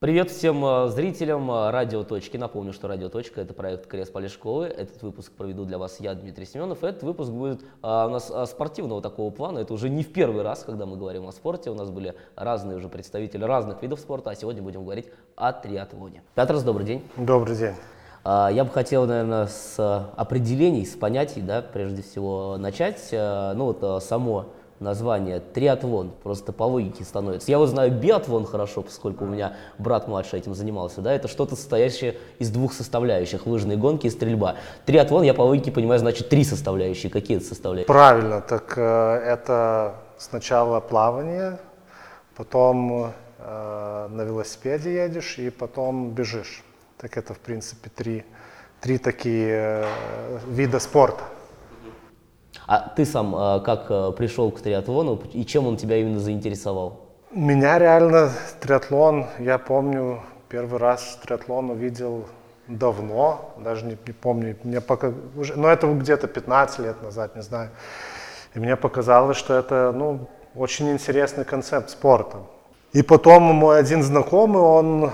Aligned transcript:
Привет 0.00 0.30
всем 0.30 0.64
э, 0.64 0.90
зрителям 0.90 1.50
э, 1.50 1.70
Радио 1.72 2.04
Точки. 2.04 2.36
Напомню, 2.36 2.72
что 2.72 2.86
Радио 2.86 3.08
Точка– 3.08 3.40
это 3.42 3.52
проект 3.52 3.88
Крест 3.88 4.12
Полешковы. 4.12 4.66
Этот 4.66 5.02
выпуск 5.02 5.32
проведу 5.32 5.64
для 5.64 5.76
вас 5.76 5.98
я, 5.98 6.14
Дмитрий 6.14 6.46
Семенов. 6.46 6.84
Этот 6.84 7.02
выпуск 7.02 7.32
будет 7.32 7.62
а, 7.82 8.06
у 8.06 8.10
нас 8.10 8.32
спортивного 8.48 9.02
такого 9.02 9.32
плана. 9.32 9.58
Это 9.58 9.74
уже 9.74 9.88
не 9.88 10.04
в 10.04 10.12
первый 10.12 10.44
раз, 10.44 10.62
когда 10.62 10.86
мы 10.86 10.96
говорим 10.96 11.26
о 11.26 11.32
спорте. 11.32 11.70
У 11.70 11.74
нас 11.74 11.90
были 11.90 12.14
разные 12.36 12.76
уже 12.76 12.88
представители 12.88 13.42
разных 13.42 13.82
видов 13.82 13.98
спорта, 13.98 14.30
а 14.30 14.36
сегодня 14.36 14.62
будем 14.62 14.84
говорить 14.84 15.06
о 15.34 15.52
триатлоне. 15.52 16.22
Петрос, 16.36 16.62
добрый 16.62 16.86
день. 16.86 17.02
Добрый 17.16 17.56
день. 17.56 17.74
А, 18.22 18.50
я 18.52 18.62
бы 18.62 18.70
хотел, 18.70 19.04
наверное, 19.04 19.48
с 19.48 20.12
определений, 20.16 20.86
с 20.86 20.94
понятий, 20.94 21.40
да, 21.40 21.60
прежде 21.60 22.02
всего 22.02 22.56
начать. 22.56 23.08
Ну 23.10 23.64
вот 23.64 24.04
само 24.04 24.46
название 24.80 25.40
триатлон, 25.40 26.12
просто 26.22 26.52
по 26.52 26.64
логике 26.64 27.04
становится. 27.04 27.50
Я 27.50 27.58
вот 27.58 27.66
знаю 27.66 27.92
биатлон 27.92 28.44
хорошо, 28.46 28.82
поскольку 28.82 29.24
у 29.24 29.28
меня 29.28 29.56
брат 29.78 30.08
младший 30.08 30.38
этим 30.38 30.54
занимался, 30.54 31.00
да, 31.00 31.12
это 31.12 31.28
что-то 31.28 31.56
состоящее 31.56 32.16
из 32.38 32.50
двух 32.50 32.72
составляющих, 32.72 33.46
лыжные 33.46 33.76
гонки 33.76 34.06
и 34.06 34.10
стрельба. 34.10 34.56
Триатлон, 34.86 35.22
я 35.22 35.34
по 35.34 35.42
логике 35.42 35.70
понимаю, 35.70 35.98
значит 35.98 36.28
три 36.28 36.44
составляющие. 36.44 37.10
Какие 37.10 37.38
это 37.38 37.46
составляющие? 37.46 37.86
Правильно, 37.86 38.40
так 38.40 38.74
э, 38.76 38.82
это 38.82 39.96
сначала 40.18 40.80
плавание, 40.80 41.58
потом 42.36 43.12
э, 43.38 44.08
на 44.10 44.22
велосипеде 44.22 44.94
едешь 44.94 45.38
и 45.38 45.50
потом 45.50 46.10
бежишь. 46.10 46.62
Так 46.98 47.16
это, 47.16 47.34
в 47.34 47.38
принципе, 47.38 47.90
три, 47.94 48.24
три 48.80 48.98
такие 48.98 49.84
э, 49.84 50.38
вида 50.48 50.80
спорта. 50.80 51.22
А 52.68 52.92
ты 52.94 53.06
сам 53.06 53.34
э, 53.34 53.60
как 53.64 53.86
э, 53.88 54.12
пришел 54.14 54.50
к 54.50 54.60
триатлону 54.60 55.18
и 55.32 55.46
чем 55.46 55.66
он 55.66 55.78
тебя 55.78 55.96
именно 55.96 56.20
заинтересовал? 56.20 57.00
Меня 57.30 57.78
реально 57.78 58.30
триатлон, 58.60 59.24
я 59.38 59.56
помню, 59.56 60.20
первый 60.50 60.78
раз 60.78 61.18
триатлон 61.24 61.70
увидел 61.70 62.26
давно, 62.66 63.54
даже 63.56 63.86
не, 63.86 63.96
не 64.06 64.12
помню, 64.12 64.54
мне 64.64 64.82
пока, 64.82 65.14
уже, 65.34 65.56
но 65.56 65.68
это 65.68 65.86
где-то 65.86 66.26
15 66.26 66.80
лет 66.80 67.02
назад, 67.02 67.36
не 67.36 67.42
знаю. 67.42 67.70
И 68.54 68.58
мне 68.58 68.76
показалось, 68.76 69.38
что 69.38 69.54
это 69.54 69.90
ну, 69.96 70.28
очень 70.54 70.92
интересный 70.92 71.46
концепт 71.46 71.88
спорта. 71.88 72.36
И 72.92 73.00
потом 73.00 73.44
мой 73.44 73.78
один 73.78 74.02
знакомый, 74.02 74.60
он 74.60 75.10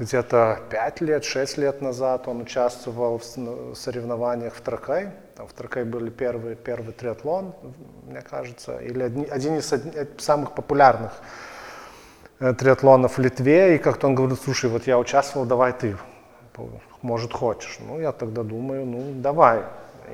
где-то 0.00 0.60
5 0.70 1.00
лет, 1.02 1.24
6 1.24 1.58
лет 1.58 1.82
назад 1.82 2.26
он 2.26 2.40
участвовал 2.40 3.18
в 3.18 3.74
соревнованиях 3.74 4.54
в 4.54 4.60
Тракай. 4.62 5.10
Там 5.36 5.46
в 5.46 5.52
Тракай 5.52 5.84
были 5.84 6.08
первый, 6.08 6.56
первый 6.56 6.94
триатлон, 6.94 7.54
мне 8.06 8.22
кажется, 8.22 8.78
или 8.78 9.02
один, 9.02 9.26
один 9.30 9.58
из 9.58 9.74
самых 10.18 10.54
популярных 10.54 11.12
э, 12.40 12.54
триатлонов 12.54 13.18
в 13.18 13.20
Литве. 13.20 13.74
И 13.74 13.78
как-то 13.78 14.06
он 14.06 14.14
говорит, 14.14 14.40
слушай, 14.42 14.70
вот 14.70 14.86
я 14.86 14.98
участвовал, 14.98 15.46
давай 15.46 15.74
ты, 15.74 15.96
может, 17.02 17.34
хочешь. 17.34 17.78
Ну, 17.80 18.00
я 18.00 18.12
тогда 18.12 18.42
думаю, 18.42 18.86
ну, 18.86 19.12
давай. 19.20 19.64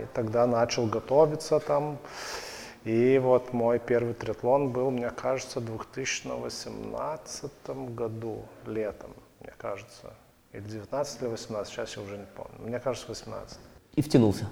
И 0.00 0.06
тогда 0.14 0.46
начал 0.46 0.86
готовиться 0.86 1.60
там. 1.60 1.98
И 2.82 3.20
вот 3.22 3.52
мой 3.52 3.78
первый 3.78 4.14
триатлон 4.14 4.70
был, 4.70 4.90
мне 4.90 5.10
кажется, 5.10 5.60
в 5.60 5.64
2018 5.64 7.50
году, 7.94 8.44
летом 8.66 9.12
мне 9.46 9.54
кажется. 9.58 10.12
Или 10.52 10.62
19 10.62 11.22
или 11.22 11.28
18, 11.28 11.72
сейчас 11.72 11.96
я 11.96 12.02
уже 12.02 12.18
не 12.18 12.26
помню. 12.36 12.52
Мне 12.58 12.80
кажется, 12.80 13.06
18. 13.08 13.58
И 13.94 14.02
втянулся. 14.02 14.48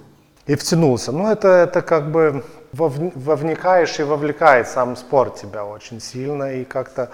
И 0.47 0.55
втянулся. 0.55 1.11
Ну, 1.11 1.29
это, 1.29 1.47
это 1.47 1.81
как 1.81 2.11
бы 2.11 2.43
вовникаешь 2.71 3.99
и 3.99 4.03
вовлекает 4.03 4.67
сам 4.67 4.95
спорт 4.95 5.35
тебя 5.35 5.65
очень 5.65 5.99
сильно. 5.99 6.53
И 6.53 6.63
как-то 6.63 7.11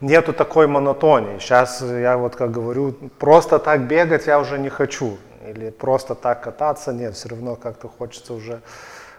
нету 0.00 0.32
такой 0.32 0.66
монотонии. 0.66 1.38
Сейчас 1.38 1.80
я 1.82 2.16
вот 2.16 2.34
как 2.34 2.50
говорю, 2.50 2.92
просто 3.18 3.58
так 3.58 3.86
бегать 3.86 4.26
я 4.26 4.40
уже 4.40 4.58
не 4.58 4.68
хочу. 4.68 5.18
Или 5.46 5.70
просто 5.70 6.14
так 6.14 6.42
кататься, 6.42 6.92
нет, 6.92 7.14
все 7.14 7.28
равно 7.28 7.56
как-то 7.56 7.88
хочется 7.88 8.32
уже 8.32 8.62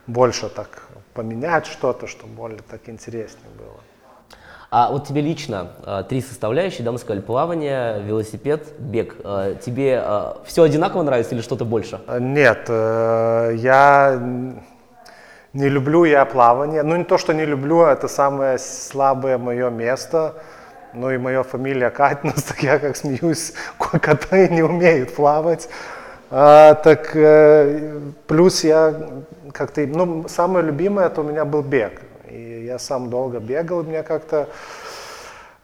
больше 0.08 0.50
так 0.50 0.88
поменять 1.14 1.68
что-то, 1.68 2.08
чтобы 2.08 2.34
более 2.34 2.62
так 2.62 2.90
интереснее 2.90 3.50
было. 3.58 3.80
А 4.76 4.90
вот 4.90 5.08
тебе 5.08 5.22
лично 5.22 5.68
э, 5.86 6.04
три 6.10 6.20
составляющие, 6.20 6.84
да, 6.84 6.92
мы 6.92 6.98
сказали, 6.98 7.22
плавание, 7.22 8.02
велосипед, 8.02 8.74
бег. 8.80 9.16
Э, 9.24 9.54
тебе 9.64 10.02
э, 10.04 10.34
все 10.46 10.64
одинаково 10.64 11.04
нравится 11.04 11.36
или 11.36 11.44
что-то 11.44 11.64
больше? 11.64 12.00
Нет, 12.20 12.68
я 12.70 14.20
не 15.54 15.70
люблю 15.70 16.06
я 16.06 16.26
плавание. 16.26 16.82
Ну, 16.82 16.96
не 16.96 17.04
то, 17.04 17.20
что 17.20 17.34
не 17.34 17.46
люблю, 17.46 17.84
это 17.84 18.08
самое 18.08 18.58
слабое 18.58 19.38
мое 19.38 19.70
место. 19.70 20.34
Ну 20.96 21.12
и 21.12 21.20
моя 21.20 21.44
фамилия 21.44 21.92
Катнус, 21.92 22.42
так 22.48 22.64
я 22.64 22.80
как 22.80 22.98
смеюсь, 22.98 23.54
коты 23.78 24.50
не 24.50 24.64
умеют 24.64 25.14
плавать. 25.14 25.70
А, 26.32 26.74
так 26.74 27.12
плюс 28.26 28.64
я 28.64 28.92
как-то, 29.52 29.86
ну, 29.86 30.28
самое 30.28 30.66
любимое 30.66 31.06
это 31.06 31.22
у 31.22 31.26
меня 31.26 31.46
был 31.46 31.62
бег. 31.62 32.02
И 32.34 32.66
я 32.66 32.80
сам 32.80 33.10
долго 33.10 33.40
бегал, 33.40 33.82
и 33.82 33.84
мне 33.84 34.02
как-то 34.02 34.50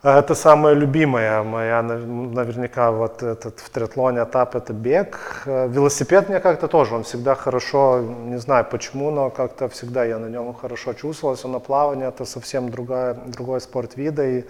э, 0.03 0.19
это 0.19 0.35
самая 0.35 0.75
любимая 0.75 1.41
моя, 1.43 1.81
наверняка, 1.81 2.91
вот 2.91 3.23
этот 3.23 3.59
в 3.59 3.69
триатлоне 3.69 4.23
этап, 4.23 4.55
это 4.55 4.71
бег. 4.71 5.43
Э, 5.45 5.67
велосипед 5.67 6.29
мне 6.29 6.39
как-то 6.39 6.67
тоже, 6.67 6.95
он 6.95 7.03
всегда 7.03 7.33
хорошо, 7.33 8.01
не 8.01 8.37
знаю 8.37 8.65
почему, 8.69 9.09
но 9.09 9.29
как-то 9.31 9.67
всегда 9.67 10.05
я 10.05 10.19
на 10.19 10.27
нем 10.27 10.53
хорошо 10.53 10.93
чувствовался. 10.93 11.47
На 11.47 11.59
плавание 11.59 12.09
это 12.09 12.25
совсем 12.25 12.69
другая, 12.69 13.15
другой 13.15 13.61
спорт 13.61 13.97
вида, 13.97 14.25
и 14.25 14.43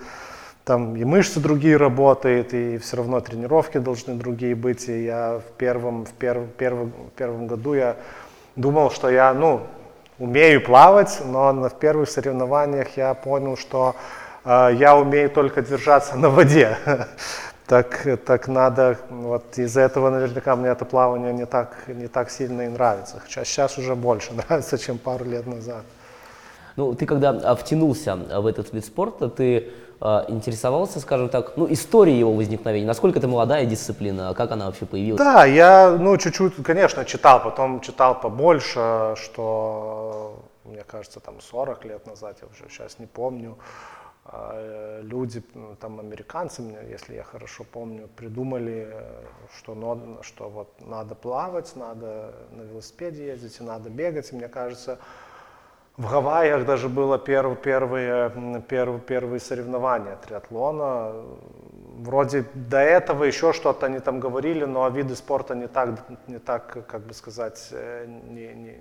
там 0.66 0.96
и 0.96 1.06
мышцы 1.06 1.40
другие 1.40 1.78
работают, 1.78 2.53
и 2.53 2.78
все 2.78 2.97
равно 2.97 3.22
тренировки 3.22 3.78
должны 3.78 4.16
другие 4.16 4.56
быть. 4.56 4.90
И 4.90 5.06
я 5.06 5.40
в 5.40 5.57
первом, 5.57 6.06
в 6.06 6.12
первом, 6.12 6.47
первом, 6.57 6.91
первом 7.16 7.47
году 7.47 7.74
я 7.75 7.96
думал, 8.56 8.91
что 8.91 9.09
я, 9.09 9.34
ну, 9.34 9.62
умею 10.19 10.62
плавать, 10.63 11.22
но 11.25 11.53
в 11.53 11.80
первых 11.80 12.09
соревнованиях 12.09 12.97
я 12.97 13.13
понял, 13.13 13.57
что 13.57 13.96
э, 14.46 14.72
я 14.75 14.96
умею 14.96 15.30
только 15.30 15.62
держаться 15.62 16.18
на 16.18 16.30
воде. 16.30 16.78
так, 17.66 18.06
так 18.25 18.47
надо, 18.47 18.97
вот 19.09 19.57
из-за 19.57 19.81
этого 19.81 20.09
наверняка 20.09 20.56
мне 20.56 20.69
это 20.69 20.85
плавание 20.85 21.34
не 21.34 21.46
так, 21.46 21.88
не 21.88 22.07
так 22.07 22.30
сильно 22.30 22.63
и 22.63 22.68
нравится. 22.68 23.22
Сейчас, 23.28 23.47
сейчас 23.47 23.78
уже 23.78 23.96
больше 23.96 24.34
нравится, 24.47 24.78
чем 24.78 24.97
пару 24.97 25.25
лет 25.25 25.47
назад. 25.47 25.84
Ну, 26.75 26.94
ты 26.94 27.06
когда 27.06 27.30
а, 27.30 27.56
втянулся 27.56 28.16
в 28.16 28.46
этот 28.46 28.74
вид 28.74 28.86
спорта, 28.86 29.30
ты 29.30 29.72
интересовался, 30.02 31.00
скажем 31.00 31.30
так, 31.30 31.58
ну, 31.58 31.72
историей 31.72 32.20
его 32.20 32.34
возникновения? 32.34 32.88
Насколько 32.88 33.20
это 33.20 33.28
молодая 33.28 33.66
дисциплина? 33.66 34.34
Как 34.34 34.52
она 34.52 34.68
вообще 34.68 34.86
появилась? 34.86 35.20
Да, 35.20 35.46
я, 35.46 35.90
ну, 36.00 36.16
чуть-чуть, 36.18 36.56
конечно, 36.64 37.04
читал, 37.04 37.44
потом 37.44 37.82
читал 37.82 38.20
побольше, 38.20 39.14
что, 39.18 40.40
мне 40.64 40.84
кажется, 40.84 41.20
там 41.20 41.42
40 41.42 41.86
лет 41.86 42.08
назад, 42.08 42.38
я 42.42 42.48
уже 42.48 42.70
сейчас 42.74 42.98
не 43.00 43.08
помню, 43.08 43.58
э, 44.26 45.02
люди, 45.04 45.44
ну, 45.54 45.76
там, 45.76 46.00
американцы, 46.00 46.62
если 46.90 47.16
я 47.16 47.24
хорошо 47.24 47.66
помню, 47.70 48.08
придумали, 48.16 48.88
что, 49.58 49.76
что 50.22 50.50
вот 50.50 50.70
надо 50.80 51.16
плавать, 51.16 51.76
надо 51.76 52.36
на 52.52 52.62
велосипеде 52.62 53.28
ездить, 53.28 53.60
и 53.60 53.64
надо 53.64 53.90
бегать, 53.90 54.31
и 54.31 54.36
мне 54.36 54.48
кажется, 54.48 54.98
в 56.00 56.10
Гавайях 56.10 56.66
даже 56.66 56.88
было 56.88 57.20
перв, 57.20 57.60
первые, 57.60 58.32
перв, 58.70 59.02
первые 59.06 59.42
соревнования 59.42 60.16
триатлона. 60.16 61.14
Вроде 61.98 62.46
до 62.54 62.78
этого 62.78 63.26
еще 63.26 63.52
что-то 63.52 63.88
они 63.88 64.00
там 64.00 64.22
говорили, 64.22 64.64
но 64.64 64.88
виды 64.88 65.18
спорта 65.18 65.56
не 65.56 65.68
так, 65.68 66.00
не 66.28 66.40
так 66.40 66.88
как 66.88 67.02
бы 67.02 67.14
сказать, 67.14 67.68
э, 67.72 68.06
не, 68.08 68.48
не, 68.54 68.78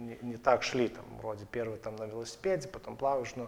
не, 0.00 0.18
не 0.20 0.36
так 0.36 0.62
шли. 0.62 0.88
Там, 0.88 1.04
вроде 1.22 1.46
первый 1.50 1.78
там 1.78 1.96
на 1.96 2.04
велосипеде, 2.04 2.68
потом 2.68 2.96
плаваешь. 2.96 3.32
Но 3.36 3.46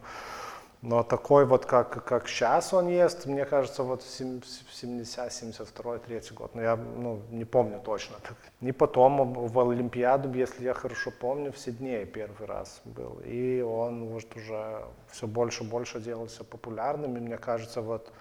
но 0.82 1.04
такой 1.04 1.46
вот, 1.46 1.64
как, 1.64 2.04
как 2.04 2.26
сейчас 2.26 2.74
он 2.74 2.88
есть, 2.88 3.26
мне 3.26 3.44
кажется, 3.44 3.84
вот 3.84 4.02
в 4.02 4.08
70, 4.10 5.32
72, 5.32 5.98
3 5.98 6.20
год. 6.32 6.56
Но 6.56 6.62
я 6.62 6.74
ну, 6.76 7.22
не 7.30 7.44
помню 7.44 7.80
точно. 7.80 8.16
Не 8.60 8.72
потом 8.72 9.32
в 9.32 9.70
Олимпиаду, 9.70 10.32
если 10.32 10.64
я 10.64 10.74
хорошо 10.74 11.12
помню, 11.12 11.52
в 11.52 11.58
Сиднее 11.58 12.04
первый 12.04 12.48
раз 12.48 12.80
был. 12.84 13.20
И 13.24 13.60
он 13.60 14.08
вот 14.08 14.36
уже 14.36 14.82
все 15.06 15.28
больше 15.28 15.62
и 15.62 15.68
больше 15.68 16.00
делался 16.00 16.42
популярным. 16.42 17.16
И 17.16 17.20
мне 17.20 17.38
кажется, 17.38 17.80
вот 17.80 18.12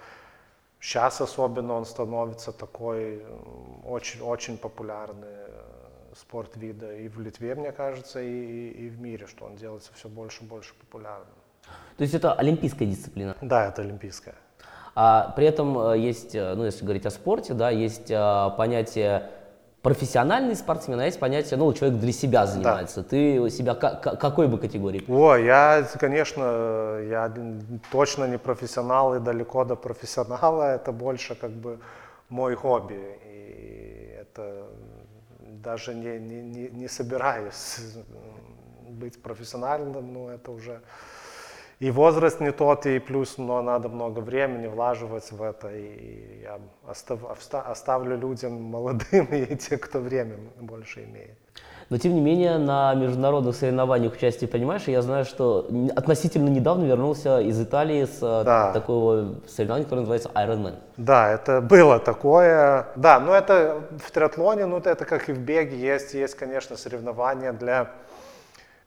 сейчас 0.80 1.20
особенно 1.20 1.74
он 1.74 1.86
становится 1.86 2.52
такой 2.52 3.26
очень-очень 3.86 4.60
популярный 4.60 5.48
э, 5.48 6.14
спорт 6.16 6.56
вида 6.58 6.96
и 6.96 7.08
в 7.08 7.20
Литве, 7.20 7.56
мне 7.56 7.72
кажется, 7.72 8.22
и, 8.22 8.30
и, 8.30 8.86
и 8.86 8.90
в 8.90 9.02
мире, 9.02 9.26
что 9.26 9.46
он 9.46 9.56
делается 9.56 9.92
все 9.96 10.08
больше 10.10 10.44
и 10.44 10.48
больше 10.48 10.76
популярным. 10.76 11.41
То 11.98 12.04
есть 12.04 12.14
это 12.14 12.34
олимпийская 12.34 12.88
дисциплина? 12.88 13.36
Да, 13.42 13.68
это 13.68 13.82
олимпийская. 13.82 14.36
А 14.96 15.34
при 15.36 15.46
этом 15.46 15.78
э, 15.92 16.00
есть, 16.00 16.36
э, 16.36 16.54
ну 16.56 16.66
если 16.66 16.84
говорить 16.84 17.06
о 17.06 17.12
спорте, 17.12 17.54
да, 17.54 17.70
есть 17.70 18.12
а, 18.12 18.50
понятие 18.50 19.30
профессиональный 19.82 20.56
спортсмен, 20.56 21.00
а 21.00 21.06
есть 21.06 21.20
понятие, 21.20 21.58
ну, 21.58 21.74
человек 21.74 22.00
для 22.00 22.12
себя 22.12 22.46
занимается. 22.46 23.02
Да. 23.02 23.10
Ты 23.10 23.50
себя 23.50 23.74
какой 23.74 24.48
бы 24.48 24.60
категории? 24.60 25.04
О, 25.08 25.36
я, 25.36 25.88
конечно, 26.00 27.00
я 27.00 27.34
точно 27.92 28.26
не 28.26 28.38
профессионал 28.38 29.16
и 29.16 29.20
далеко 29.20 29.66
до 29.66 29.76
профессионала. 29.76 30.64
Это 30.76 30.92
больше 30.92 31.36
как 31.36 31.52
бы 31.52 31.80
мой 32.30 32.56
хобби. 32.56 33.18
И 33.26 34.18
это 34.20 34.68
даже 35.40 35.94
не, 35.94 36.20
не, 36.20 36.70
не, 36.70 36.88
собираюсь 36.88 37.80
быть 38.90 39.22
профессиональным, 39.22 40.14
ну, 40.14 40.30
это 40.30 40.52
уже 40.52 40.82
и 41.82 41.90
возраст 41.90 42.40
не 42.40 42.52
тот, 42.52 42.86
и 42.86 43.00
плюс 43.00 43.40
но 43.40 43.60
надо 43.64 43.90
много 43.90 44.20
времени 44.20 44.68
влаживать 44.68 45.32
в 45.32 45.42
это, 45.42 45.68
и 45.70 46.42
я 46.44 46.60
остав, 46.88 47.20
оставлю 47.52 48.18
людям 48.18 48.54
молодым 48.62 49.26
и 49.32 49.56
те, 49.56 49.78
кто 49.78 50.00
время 50.00 50.36
больше 50.60 51.04
имеет. 51.04 51.38
Но 51.90 51.98
тем 51.98 52.14
не 52.14 52.22
менее 52.22 52.60
на 52.60 52.94
международных 52.94 53.56
соревнованиях 53.56 54.14
участие 54.14 54.48
принимаешь, 54.48 54.88
и 54.88 54.92
я 54.92 55.02
знаю, 55.02 55.26
что 55.26 55.68
относительно 55.96 56.50
недавно 56.50 56.86
вернулся 56.86 57.42
из 57.42 57.60
Италии 57.60 58.06
с 58.06 58.20
э, 58.22 58.44
да. 58.46 58.72
такого 58.72 59.42
соревнования, 59.48 59.86
которое 59.86 60.02
называется 60.02 60.30
Ironman. 60.36 60.76
Да, 60.98 61.32
это 61.32 61.62
было 61.62 62.00
такое. 62.00 62.86
Да, 62.96 63.20
но 63.20 63.34
это 63.34 63.82
в 63.98 64.12
триатлоне, 64.12 64.68
ну 64.68 64.78
это 64.78 65.04
как 65.04 65.30
и 65.30 65.34
в 65.34 65.40
беге, 65.40 65.78
есть, 65.78 66.14
есть, 66.14 66.36
конечно, 66.36 66.78
соревнования 66.78 67.52
для 67.54 67.90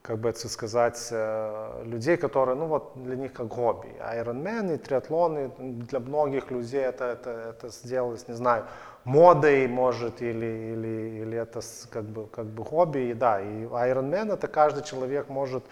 как 0.05 0.19
бы 0.19 0.29
это 0.29 0.49
сказать, 0.51 1.09
э, 1.11 1.83
людей, 1.87 2.19
которые, 2.19 2.57
ну 2.57 2.67
вот 2.67 2.93
для 2.95 3.17
них 3.17 3.33
как 3.33 3.51
хобби. 3.51 3.89
Ironman 4.15 4.75
и 4.75 4.77
триатлоны 4.77 5.51
для 5.59 5.99
многих 5.99 6.51
людей 6.51 6.83
это, 6.83 7.05
это, 7.05 7.31
это 7.31 7.69
сделалось, 7.71 8.29
не 8.29 8.35
знаю, 8.35 8.67
модой, 9.05 9.67
может, 9.67 10.21
или, 10.21 10.75
или, 10.75 11.23
или 11.23 11.39
это 11.39 11.63
как 11.91 12.05
бы, 12.05 12.27
как 12.27 12.45
бы 12.45 12.67
хобби. 12.67 12.99
И 12.99 13.15
да, 13.15 13.41
и 13.41 13.65
Ironman 13.65 14.35
это 14.35 14.47
каждый 14.47 14.85
человек 14.85 15.31
может 15.31 15.65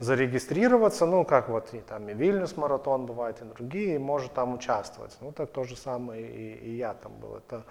зарегистрироваться, 0.00 1.06
ну 1.06 1.24
как 1.24 1.48
вот 1.48 1.72
и 1.72 1.78
там 1.78 2.08
и 2.08 2.12
Вильнюс 2.12 2.56
маратон 2.56 3.06
бывает, 3.06 3.40
и 3.40 3.44
другие, 3.44 3.94
и 3.94 3.98
может 3.98 4.32
там 4.32 4.54
участвовать. 4.54 5.16
Ну 5.20 5.30
так 5.30 5.52
то 5.52 5.62
же 5.62 5.76
самое 5.76 6.26
и, 6.26 6.54
и 6.54 6.76
я 6.76 6.94
там 6.94 7.12
был. 7.20 7.36
Это 7.36 7.62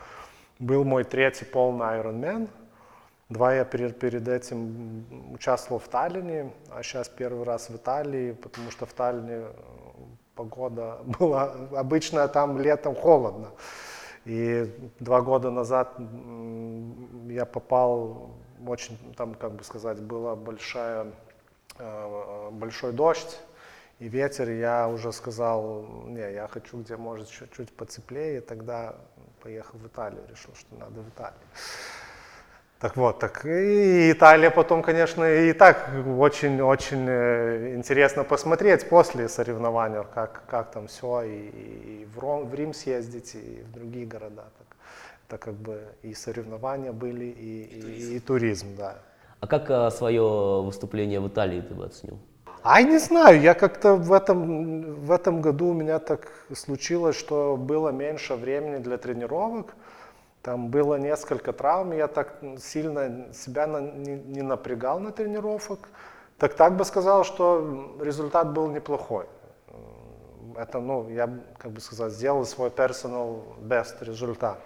был 0.59 0.85
мой 0.85 1.03
третий 1.03 1.44
полный 1.44 2.00
Ironman, 2.00 2.47
Два 3.30 3.56
я 3.56 3.66
перед, 3.66 3.98
перед 3.98 4.27
этим 4.27 5.33
участвовал 5.33 5.80
в 5.80 5.88
Таллине, 5.88 6.54
а 6.69 6.83
сейчас 6.83 7.10
первый 7.10 7.44
раз 7.44 7.69
в 7.69 7.75
Италии, 7.75 8.33
потому 8.33 8.69
что 8.69 8.86
в 8.86 8.94
Таллине 8.94 9.48
э, 9.48 9.51
погода 10.36 11.00
была 11.19 11.54
обычная, 11.75 12.27
там 12.27 12.60
летом 12.60 12.94
холодно. 12.94 13.50
И 14.25 14.72
два 15.00 15.22
года 15.22 15.50
назад 15.50 15.98
я 17.27 17.45
попал, 17.45 18.31
очень, 18.66 18.98
там, 19.16 19.33
как 19.33 19.54
бы 19.54 19.63
сказать, 19.63 20.00
была 20.01 20.36
большая, 20.36 21.07
э, 21.80 22.50
большой 22.51 22.94
дождь 22.94 23.39
и 24.00 24.07
ветер, 24.07 24.50
я 24.50 24.88
уже 24.88 25.12
сказал, 25.13 25.86
не, 26.07 26.33
я 26.33 26.48
хочу, 26.48 26.81
где 26.81 26.98
может 26.98 27.30
чуть-чуть 27.30 27.72
потеплее, 27.72 28.38
и 28.38 28.42
тогда 28.42 28.95
поехал 29.42 29.80
в 29.80 29.88
Италию, 29.88 30.22
решил, 30.30 30.54
что 30.56 30.75
надо 30.75 31.01
в 31.01 31.10
Италию. 31.10 31.39
Так 32.80 32.98
вот, 32.98 33.19
так 33.19 33.45
и 33.45 34.12
Италия 34.12 34.51
потом, 34.51 34.83
конечно, 34.83 35.24
и 35.24 35.54
так 35.54 35.89
очень-очень 36.18 37.06
э, 37.07 37.75
интересно 37.75 38.25
посмотреть 38.25 38.89
после 38.89 39.30
соревнования, 39.30 40.04
как, 40.04 40.44
как 40.48 40.72
там 40.72 40.88
все, 40.88 41.22
и, 41.24 41.48
и 41.48 42.07
в, 42.13 42.22
Рим, 42.22 42.50
в 42.50 42.54
Рим 42.54 42.74
съездить, 42.74 43.36
и 43.36 43.63
в 43.63 43.72
другие 43.72 44.06
города. 44.06 44.44
Так, 44.57 44.77
это 45.27 45.38
как 45.38 45.54
бы 45.54 45.83
и 46.04 46.13
соревнования 46.13 46.92
были, 46.92 47.25
и, 47.25 47.63
и, 47.63 48.16
и 48.18 48.19
туризм, 48.19 48.75
да. 48.77 48.98
А 49.39 49.48
как 49.48 49.69
а, 49.69 49.89
свое 49.89 50.62
выступление 50.62 51.22
в 51.22 51.27
Италии 51.30 51.62
ты 51.62 51.74
бы 51.74 51.86
оценил? 51.86 52.19
А 52.62 52.81
не 52.81 52.98
знаю, 52.98 53.42
я 53.42 53.54
как-то 53.54 53.95
в 53.95 54.12
этом, 54.12 54.95
в 54.95 55.12
этом 55.12 55.42
году 55.42 55.68
у 55.68 55.74
меня 55.74 56.00
так 56.00 56.27
случилось, 56.54 57.16
что 57.16 57.57
было 57.57 57.89
меньше 57.89 58.36
времени 58.36 58.77
для 58.77 58.98
тренировок, 58.98 59.75
там 60.45 60.68
было 60.68 60.95
несколько 60.95 61.53
травм, 61.53 61.92
я 61.94 62.07
так 62.07 62.36
сильно 62.59 63.33
себя 63.33 63.65
на, 63.65 63.80
не, 63.80 64.15
не 64.15 64.44
напрягал 64.44 65.00
на 65.00 65.12
тренировок. 65.12 65.89
Так 66.38 66.53
так 66.53 66.77
бы 66.77 66.86
сказал, 66.86 67.24
что 67.24 67.97
результат 68.00 68.53
был 68.53 68.68
неплохой. 68.68 69.25
Это, 70.56 70.80
ну, 70.80 71.09
я, 71.09 71.27
как 71.57 71.71
бы 71.71 71.81
сказать, 71.81 72.13
сделал 72.13 72.45
свой 72.45 72.69
personal 72.69 73.42
best 73.59 74.06
результат. 74.06 74.59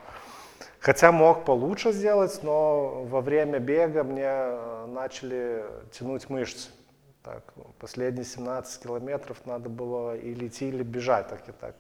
Хотя 0.81 1.14
мог 1.14 1.46
получше 1.46 1.94
сделать, 1.94 2.40
но 2.44 3.06
во 3.06 3.22
время 3.22 3.60
бега 3.60 4.04
мне 4.04 4.25
э, 4.25 4.86
начали 4.86 5.64
тянуть 5.92 6.30
мышцы. 6.30 6.72
Так, 7.24 7.54
последние 7.80 8.25
17 8.25 8.84
километров 8.84 9.38
надо 9.46 9.70
было 9.70 10.18
или 10.18 10.48
идти, 10.48 10.68
или 10.68 10.84
бежать, 10.84 11.30
так 11.30 11.48
и 11.48 11.54
так. 11.54 11.75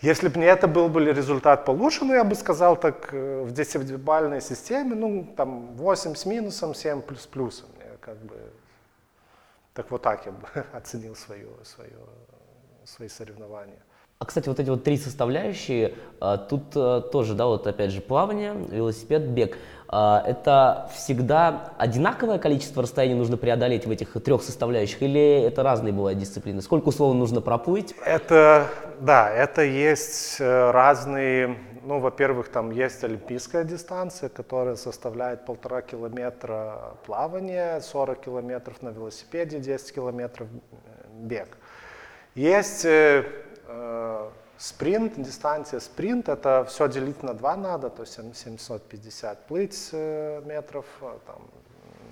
Если 0.00 0.28
бы 0.28 0.40
не 0.40 0.46
это 0.46 0.66
был 0.66 0.88
бы 0.88 1.04
результат 1.04 1.66
получше, 1.66 2.04
ну 2.04 2.14
я 2.14 2.24
бы 2.24 2.34
сказал 2.34 2.76
так, 2.76 3.12
э, 3.12 3.42
в 3.42 3.52
десятибалльной 3.52 4.40
системе, 4.40 4.94
ну 4.94 5.34
там 5.36 5.76
8 5.76 6.14
с 6.14 6.24
минусом, 6.24 6.74
7 6.74 7.02
плюс 7.02 7.26
плюсом. 7.26 7.68
Я 7.78 7.96
как 8.00 8.16
бы, 8.16 8.34
так 9.74 9.90
вот 9.90 10.00
так 10.00 10.24
я 10.24 10.32
бы 10.32 10.48
оценил 10.72 11.14
свое, 11.14 11.48
свое, 11.64 11.98
свои 12.84 13.08
соревнования. 13.08 13.82
А, 14.22 14.26
кстати, 14.26 14.50
вот 14.50 14.60
эти 14.60 14.68
вот 14.68 14.84
три 14.84 14.98
составляющие, 14.98 15.94
а, 16.20 16.36
тут 16.36 16.76
э, 16.76 17.00
тоже, 17.10 17.32
да, 17.32 17.46
вот 17.46 17.66
опять 17.66 17.90
же 17.90 18.02
плавание, 18.02 18.54
велосипед, 18.68 19.22
бег. 19.22 19.56
А, 19.88 20.22
это 20.26 20.90
всегда 20.94 21.72
одинаковое 21.78 22.38
количество 22.38 22.82
расстояний 22.82 23.14
нужно 23.14 23.38
преодолеть 23.38 23.86
в 23.86 23.90
этих 23.90 24.12
трех 24.22 24.42
составляющих 24.42 25.00
или 25.00 25.40
это 25.40 25.62
разные 25.62 25.94
бывают 25.94 26.18
дисциплины? 26.18 26.60
Сколько 26.60 26.88
условно 26.88 27.18
нужно 27.18 27.40
проплыть? 27.40 27.94
Это, 28.04 28.68
да, 29.00 29.30
это 29.30 29.62
есть 29.62 30.38
э, 30.38 30.70
разные, 30.70 31.56
ну, 31.82 31.98
во-первых, 31.98 32.50
там 32.50 32.72
есть 32.72 33.02
олимпийская 33.02 33.64
дистанция, 33.64 34.28
которая 34.28 34.76
составляет 34.76 35.46
полтора 35.46 35.80
километра 35.80 36.94
плавания, 37.06 37.80
40 37.80 38.20
километров 38.20 38.82
на 38.82 38.90
велосипеде, 38.90 39.60
10 39.60 39.94
километров 39.94 40.46
э, 40.52 40.76
бег. 41.22 41.56
Есть 42.34 42.84
э, 42.84 43.24
Спринт, 44.60 45.14
дистанция 45.16 45.80
спринт, 45.80 46.28
это 46.28 46.66
все 46.68 46.86
делить 46.86 47.22
на 47.22 47.32
2 47.32 47.56
надо, 47.56 47.88
то 47.88 48.02
есть 48.02 48.12
750 48.12 49.46
плыть 49.46 49.88
э, 49.92 50.42
метров, 50.44 50.84
э, 51.00 51.16
там, 51.26 51.38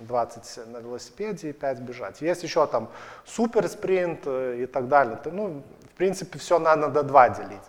20 0.01 0.67
на 0.69 0.79
велосипеде 0.79 1.51
и 1.51 1.53
5 1.53 1.81
бежать. 1.81 2.23
Есть 2.23 2.45
еще 2.45 2.67
там 2.67 2.89
супер 3.27 3.69
спринт 3.69 4.21
э, 4.25 4.63
и 4.63 4.67
так 4.67 4.89
далее. 4.89 5.21
Ну, 5.27 5.63
в 5.93 5.97
принципе, 5.99 6.39
все 6.39 6.59
надо 6.59 6.89
до 6.89 7.03
2 7.03 7.29
делить. 7.29 7.69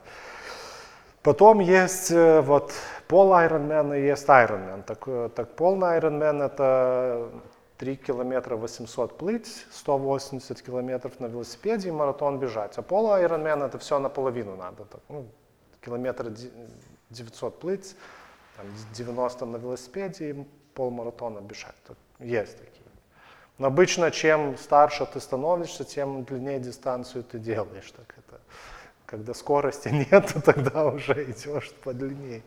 Потом 1.24 1.60
есть 1.60 2.12
вот 2.12 2.72
пол 3.10 3.34
Ironman 3.34 4.00
и 4.00 4.04
есть 4.04 4.30
Ironman. 4.30 4.84
Так, 4.84 5.34
так 5.34 5.50
полный 5.56 6.00
Ironman 6.00 6.46
это 6.46 7.30
3 7.80 7.96
километра 7.96 8.58
800 8.58 9.18
плыть, 9.18 9.66
180 9.72 10.62
километров 10.62 11.20
на 11.22 11.28
велосипеде 11.28 11.88
и 11.88 11.92
маратон 11.92 12.38
бежать. 12.38 12.78
А 12.78 12.82
полу 12.82 13.10
Ironman 13.10 13.66
это 13.66 13.80
все 13.80 14.00
наполовину 14.00 14.58
надо. 14.58 14.84
Так, 14.84 15.02
ну, 15.08 15.26
километр 15.80 16.30
900 17.10 17.60
плыть, 17.60 17.96
там, 18.58 18.66
90 18.94 19.46
на 19.46 19.58
велосипеде 19.58 20.30
и 20.32 20.48
полмаратона 20.74 21.40
бежать. 21.40 21.76
Так, 21.88 21.98
есть 22.20 22.58
такие. 22.58 22.86
Но 23.58 23.68
обычно, 23.68 24.12
чем 24.12 24.58
старше 24.58 25.06
ты 25.06 25.22
становишься, 25.22 25.86
тем 25.86 26.26
длиннее 26.26 26.60
дистанцию 26.60 27.24
ты 27.24 27.40
делаешь. 27.40 27.92
Так 27.92 28.14
это, 28.18 28.42
когда 29.06 29.34
скорости 29.34 29.88
нет, 30.12 30.34
тогда 30.44 30.86
уже 30.86 31.32
идешь 31.32 31.72
подлиннее. 31.84 32.42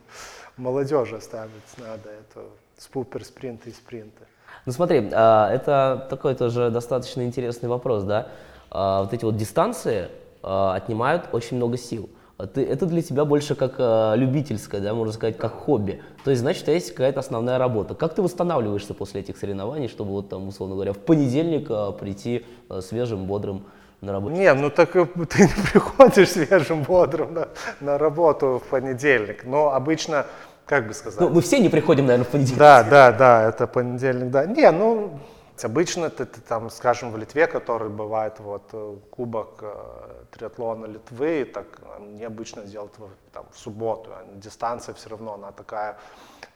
Молодежи 0.57 1.19
ставить 1.21 1.77
надо 1.79 2.11
это 2.11 2.45
супер 2.77 3.23
спринты 3.23 3.69
и 3.69 3.73
спринты. 3.73 4.23
Ну 4.65 4.71
смотри, 4.71 5.09
а, 5.11 5.51
это 5.51 6.07
такой 6.09 6.35
тоже 6.35 6.69
достаточно 6.69 7.21
интересный 7.23 7.69
вопрос, 7.69 8.03
да. 8.03 8.29
А, 8.71 9.03
вот 9.03 9.13
эти 9.13 9.25
вот 9.25 9.35
дистанции 9.35 10.09
а, 10.41 10.75
отнимают 10.75 11.29
очень 11.31 11.57
много 11.57 11.77
сил. 11.77 12.09
Ты, 12.53 12.63
это 12.63 12.87
для 12.87 13.01
тебя 13.01 13.25
больше 13.25 13.55
как 13.55 13.75
любительское, 14.17 14.81
да, 14.81 14.93
можно 14.93 15.13
сказать, 15.13 15.37
как 15.37 15.53
хобби. 15.53 16.01
То 16.25 16.31
есть, 16.31 16.41
значит, 16.41 16.67
есть 16.67 16.91
какая-то 16.91 17.19
основная 17.19 17.57
работа. 17.57 17.93
Как 17.93 18.15
ты 18.15 18.21
восстанавливаешься 18.21 18.93
после 18.95 19.21
этих 19.21 19.37
соревнований, 19.37 19.87
чтобы 19.87 20.11
вот 20.11 20.29
там, 20.29 20.47
условно 20.47 20.75
говоря, 20.75 20.93
в 20.93 20.97
понедельник 20.97 21.67
прийти 21.99 22.43
свежим, 22.81 23.25
бодрым 23.25 23.63
на 24.03 24.11
работу? 24.11 24.35
Не, 24.35 24.53
ну 24.53 24.69
так 24.69 24.95
э, 24.95 25.05
ты 25.29 25.43
не 25.43 25.71
приходишь 25.71 26.29
свежим, 26.31 26.83
бодрым 26.83 27.33
на, 27.33 27.47
на 27.79 27.97
работу 27.97 28.61
в 28.63 28.69
понедельник. 28.69 29.45
Но 29.45 29.73
обычно 29.73 30.25
как 30.65 30.87
бы 30.87 30.93
сказать? 30.93 31.19
Ну, 31.19 31.29
мы 31.29 31.41
все 31.41 31.59
не 31.59 31.69
приходим, 31.69 32.05
наверное, 32.05 32.25
в 32.25 32.31
понедельник. 32.31 32.59
Да, 32.59 32.83
да, 32.83 33.11
да, 33.11 33.49
это 33.49 33.67
понедельник, 33.67 34.31
да. 34.31 34.45
Не, 34.45 34.71
ну, 34.71 35.19
обычно 35.61 36.09
ты, 36.09 36.25
ты 36.25 36.41
там, 36.41 36.69
скажем, 36.69 37.11
в 37.11 37.17
Литве, 37.17 37.47
который 37.47 37.89
бывает 37.89 38.39
вот 38.39 38.69
э, 38.73 38.95
кубок 39.11 39.59
э, 39.61 40.25
триатлона 40.31 40.85
Литвы, 40.85 41.45
так 41.45 41.67
необычно 41.99 42.63
делать 42.63 42.91
там, 43.31 43.45
в 43.51 43.59
субботу, 43.59 44.09
а 44.11 44.25
дистанция 44.35 44.95
все 44.95 45.09
равно, 45.09 45.33
она 45.33 45.51
такая 45.51 45.97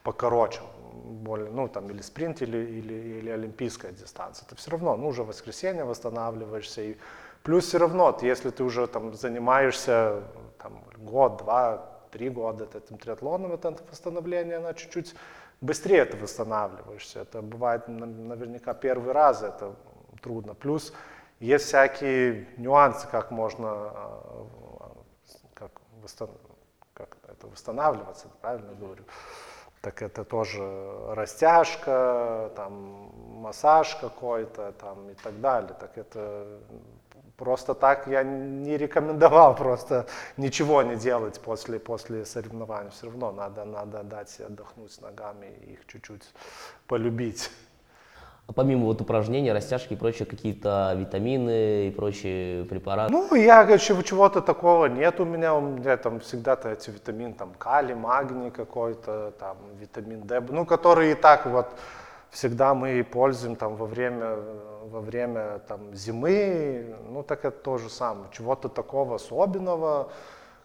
покороче, 0.04 0.62
более, 0.94 1.50
ну 1.50 1.68
там 1.68 1.90
или 1.90 2.02
спринт, 2.02 2.42
или, 2.42 2.58
или, 2.58 2.94
или 3.20 3.30
олимпийская 3.30 3.92
дистанция, 3.92 4.46
это 4.46 4.56
все 4.56 4.72
равно, 4.72 4.96
ну 4.96 5.08
уже 5.08 5.24
воскресенье 5.24 5.84
восстанавливаешься, 5.84 6.82
и 6.82 6.98
плюс 7.44 7.66
все 7.66 7.78
равно, 7.78 8.18
если 8.22 8.50
ты 8.50 8.64
уже 8.64 8.88
там 8.88 9.14
занимаешься 9.14 10.24
там, 10.58 10.82
год, 10.98 11.38
два, 11.38 11.97
три 12.18 12.30
года 12.30 12.68
этим 12.74 12.98
триатлоном, 12.98 13.52
это 13.52 13.76
восстановление, 13.92 14.58
она 14.58 14.74
чуть-чуть 14.74 15.16
быстрее 15.62 16.06
ты 16.06 16.18
восстанавливаешься. 16.18 17.20
Это 17.20 17.42
бывает 17.42 17.88
наверняка 17.88 18.74
первый 18.74 19.14
раз, 19.14 19.44
это 19.44 19.76
трудно. 20.22 20.56
Плюс 20.56 20.94
есть 21.40 21.66
всякие 21.66 22.48
нюансы, 22.58 23.08
как 23.08 23.32
можно 23.32 23.70
а, 23.70 24.48
как, 25.54 25.72
как 26.94 27.18
это 27.28 27.48
восстанавливаться, 27.48 28.28
правильно 28.42 28.74
говорю. 28.74 29.04
Так 29.82 30.02
это 30.02 30.24
тоже 30.26 30.64
растяжка, 31.14 32.52
там 32.56 33.12
массаж 33.42 33.96
какой-то, 34.02 34.72
там 34.72 35.10
и 35.12 35.14
так 35.14 35.40
далее. 35.40 35.76
Так 35.80 35.98
это 36.00 36.60
Просто 37.38 37.76
так 37.76 38.08
я 38.08 38.24
не 38.24 38.78
рекомендовал 38.78 39.56
просто 39.56 40.08
ничего 40.38 40.82
не 40.82 40.96
делать 40.96 41.40
после, 41.40 41.80
после 41.80 42.26
соревнований. 42.26 42.90
Все 42.90 43.06
равно 43.06 43.32
надо, 43.32 43.64
надо 43.64 44.02
дать 44.02 44.40
отдохнуть 44.40 45.00
ногами 45.02 45.46
их 45.68 45.86
чуть-чуть 45.86 46.24
полюбить. 46.88 47.52
А 48.48 48.54
помимо 48.54 48.86
вот 48.86 49.02
упражнений, 49.02 49.52
растяжки 49.52 49.94
и 49.94 49.96
прочие 49.96 50.26
какие-то 50.26 50.96
витамины 50.98 51.90
и 51.90 51.92
прочие 51.92 52.66
препараты? 52.66 53.12
Ну, 53.12 53.36
я 53.36 53.78
чего-то 53.78 54.42
такого 54.42 54.88
нет 54.88 55.20
у 55.20 55.26
меня. 55.26 55.54
У 55.54 55.62
меня 55.62 55.98
там 55.98 56.20
всегда-то 56.22 56.70
эти 56.70 56.90
витамины, 56.90 57.34
там 57.34 57.54
калий, 57.60 57.94
магний 57.94 58.50
какой-то, 58.50 59.32
там 59.38 59.58
витамин 59.80 60.22
D, 60.22 60.42
ну, 60.50 60.66
которые 60.66 61.12
и 61.12 61.16
так 61.16 61.46
вот 61.46 61.68
всегда 62.32 62.74
мы 62.74 63.04
пользуем 63.04 63.56
там 63.56 63.76
во 63.76 63.86
время, 63.86 64.38
во 64.92 65.02
время 65.02 65.60
там, 65.68 65.94
зимы, 65.94 66.96
ну 67.10 67.24
так 67.24 67.46
это 67.46 67.58
то 67.58 67.78
же 67.78 67.90
самое. 67.90 68.30
Чего-то 68.32 68.70
такого 68.70 69.16
особенного, 69.16 70.10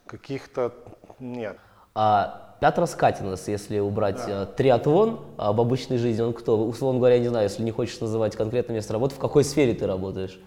каких-то 0.06 0.72
нет. 1.18 1.58
А 1.94 2.52
Пятр 2.62 2.86
Скатинос, 2.86 3.48
если 3.48 3.80
убрать 3.80 4.24
да. 4.24 4.44
Э, 4.44 4.46
триатлон 4.46 5.20
об 5.36 5.60
обычной 5.60 5.98
жизни, 5.98 6.22
он 6.22 6.32
кто? 6.32 6.56
Условно 6.64 7.00
говоря, 7.00 7.18
не 7.18 7.26
знаю, 7.26 7.48
если 7.48 7.62
не 7.64 7.72
хочешь 7.72 8.00
называть 8.00 8.36
конкретное 8.36 8.76
место 8.76 8.92
работы, 8.92 9.16
в 9.16 9.18
какой 9.18 9.42
сфере 9.42 9.74
ты 9.74 9.84
работаешь? 9.86 10.40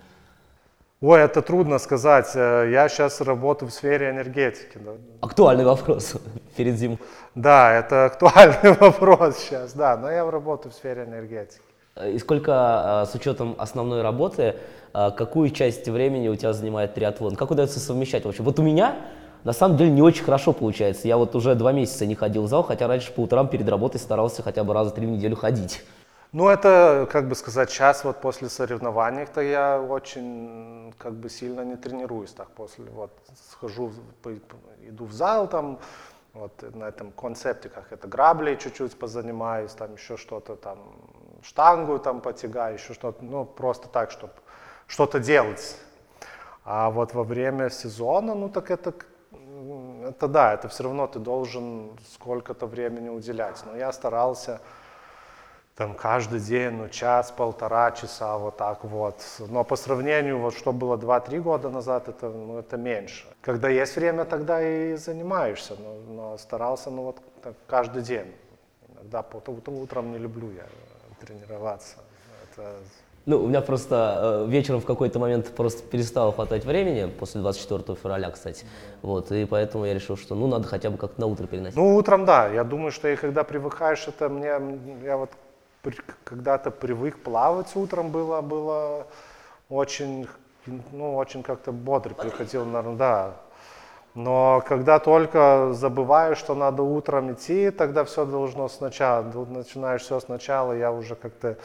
Ой, 1.01 1.19
это 1.19 1.41
трудно 1.41 1.77
сказать. 1.77 2.31
Э, 2.35 2.69
я 2.71 2.87
сейчас 2.87 3.19
работаю 3.19 3.69
в 3.69 3.73
сфере 3.73 4.11
энергетики. 4.11 4.77
Да. 4.77 4.91
Актуальный 5.19 5.65
вопрос 5.65 6.15
перед 6.55 6.77
зимой. 6.77 6.99
Да, 7.35 7.73
это 7.73 8.05
актуальный 8.05 8.71
вопрос 8.79 9.37
сейчас, 9.37 9.73
да, 9.73 9.97
но 9.97 10.09
я 10.09 10.29
работаю 10.31 10.71
в 10.71 10.75
сфере 10.75 11.03
энергетики. 11.03 11.61
И 12.03 12.19
сколько, 12.19 13.05
э, 13.05 13.09
с 13.09 13.15
учетом 13.15 13.55
основной 13.57 14.01
работы, 14.01 14.57
э, 14.93 15.11
какую 15.11 15.49
часть 15.49 15.87
времени 15.87 16.27
у 16.27 16.35
тебя 16.35 16.51
занимает 16.51 16.93
триатлон? 16.93 17.37
Как 17.37 17.51
удается 17.51 17.79
совмещать 17.79 18.25
вообще? 18.25 18.43
Вот 18.43 18.59
у 18.59 18.63
меня 18.63 18.97
на 19.45 19.53
самом 19.53 19.77
деле 19.77 19.91
не 19.91 20.01
очень 20.01 20.25
хорошо 20.25 20.51
получается. 20.51 21.07
Я 21.07 21.15
вот 21.15 21.35
уже 21.35 21.55
два 21.55 21.71
месяца 21.71 22.05
не 22.05 22.15
ходил 22.15 22.43
в 22.43 22.47
зал, 22.49 22.63
хотя 22.63 22.87
раньше 22.87 23.13
по 23.13 23.21
утрам 23.21 23.47
перед 23.47 23.69
работой 23.69 23.99
старался 23.99 24.43
хотя 24.43 24.65
бы 24.65 24.73
раза 24.73 24.91
три 24.91 25.05
в 25.05 25.09
неделю 25.09 25.37
ходить. 25.37 25.85
Ну, 26.33 26.49
это, 26.49 27.07
как 27.09 27.29
бы 27.29 27.35
сказать, 27.35 27.69
сейчас 27.69 28.03
вот 28.03 28.19
после 28.19 28.49
соревнований-то 28.49 29.39
я 29.39 29.81
очень, 29.81 30.93
как 30.97 31.13
бы, 31.13 31.29
сильно 31.29 31.61
не 31.61 31.77
тренируюсь 31.77 32.31
так 32.31 32.49
после, 32.49 32.83
вот, 32.93 33.11
схожу, 33.51 33.93
иду 34.85 35.05
в 35.05 35.13
зал 35.13 35.47
там, 35.47 35.79
вот 36.33 36.51
на 36.75 36.89
этом 36.89 37.11
концепте, 37.11 37.69
как 37.69 37.93
это, 37.93 38.09
грабли 38.09 38.55
чуть-чуть 38.61 38.99
позанимаюсь, 38.99 39.71
там 39.71 39.93
еще 39.93 40.17
что-то 40.17 40.57
там, 40.57 40.79
штангу 41.45 41.99
там 41.99 42.21
потягаю, 42.21 42.75
еще 42.75 42.93
что-то, 42.93 43.23
ну, 43.23 43.45
просто 43.45 43.87
так, 43.87 44.11
чтобы 44.11 44.33
что-то 44.87 45.19
делать. 45.19 45.77
А 46.63 46.89
вот 46.89 47.13
во 47.13 47.23
время 47.23 47.69
сезона, 47.69 48.33
ну, 48.33 48.49
так 48.49 48.71
это, 48.71 48.93
это 50.03 50.27
да, 50.27 50.53
это 50.53 50.67
все 50.67 50.83
равно 50.83 51.07
ты 51.07 51.19
должен 51.19 51.91
сколько-то 52.13 52.65
времени 52.65 53.09
уделять. 53.09 53.63
Но 53.65 53.77
я 53.77 53.91
старался 53.91 54.59
там 55.75 55.93
каждый 55.93 56.39
день, 56.39 56.71
ну, 56.71 56.89
час, 56.89 57.31
полтора 57.31 57.91
часа, 57.91 58.37
вот 58.37 58.57
так 58.57 58.83
вот. 58.83 59.21
Но 59.39 59.63
по 59.63 59.75
сравнению, 59.75 60.39
вот 60.39 60.55
что 60.55 60.71
было 60.71 60.97
2-3 60.97 61.39
года 61.41 61.69
назад, 61.69 62.09
это, 62.09 62.29
ну, 62.29 62.57
это 62.57 62.77
меньше. 62.77 63.27
Когда 63.41 63.69
есть 63.69 63.95
время, 63.95 64.25
тогда 64.25 64.63
и 64.63 64.95
занимаешься, 64.95 65.75
но, 65.77 66.13
но 66.13 66.37
старался, 66.37 66.89
ну, 66.89 67.03
вот 67.03 67.17
так, 67.43 67.53
каждый 67.67 68.01
день. 68.01 68.33
Иногда 68.89 69.21
по 69.21 69.37
утром 69.69 70.11
не 70.11 70.17
люблю 70.17 70.51
я 70.51 70.63
тренироваться. 71.19 71.97
Это... 72.51 72.75
Ну, 73.25 73.43
у 73.43 73.47
меня 73.47 73.61
просто 73.61 74.45
э, 74.45 74.49
вечером 74.49 74.81
в 74.81 74.85
какой-то 74.85 75.17
момент 75.17 75.47
просто 75.55 75.81
перестало 75.83 76.31
хватать 76.31 76.63
времени, 76.63 77.09
после 77.09 77.41
24 77.41 77.97
февраля, 77.97 78.29
кстати. 78.29 78.65
Вот, 79.01 79.31
и 79.31 79.45
поэтому 79.45 79.85
я 79.85 79.95
решил, 79.95 80.15
что 80.15 80.35
ну 80.35 80.47
надо 80.47 80.67
хотя 80.67 80.91
бы 80.91 80.97
как-то 80.97 81.19
на 81.21 81.27
утро 81.27 81.47
переносить. 81.47 81.75
Ну, 81.75 81.95
утром, 81.95 82.25
да. 82.25 82.47
Я 82.47 82.63
думаю, 82.63 82.91
что 82.91 83.07
и 83.07 83.15
когда 83.15 83.43
привыкаешь, 83.43 84.07
это 84.07 84.29
мне, 84.29 84.53
я 85.03 85.17
вот 85.17 85.31
когда-то 86.23 86.69
привык 86.71 87.19
плавать 87.23 87.75
утром, 87.75 88.09
было, 88.11 88.41
было 88.41 89.07
очень, 89.69 90.27
ну, 90.91 91.15
очень 91.15 91.41
как-то 91.41 91.71
бодро 91.71 92.13
приходил, 92.13 92.65
наверное, 92.65 92.95
да. 92.95 93.35
Но 94.15 94.63
когда 94.65 94.99
только 94.99 95.73
забываешь, 95.73 96.37
что 96.37 96.55
надо 96.55 96.83
утром 96.83 97.33
идти, 97.33 97.69
тогда 97.69 98.05
все 98.05 98.25
должно 98.25 98.69
сначала, 98.69 99.23
начинаешь 99.23 100.03
все 100.03 100.21
сначала, 100.21 100.71
я 100.71 100.91
уже 100.91 101.15
как-то 101.15 101.57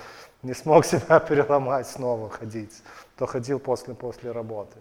не 0.43 0.53
смог 0.53 0.85
себя 0.87 1.21
переломать 1.21 1.87
снова 1.87 2.29
ходить, 2.29 2.83
то 3.17 3.27
ходил 3.27 3.61
после, 3.61 3.95
после 3.95 4.33
работы. 4.33 4.77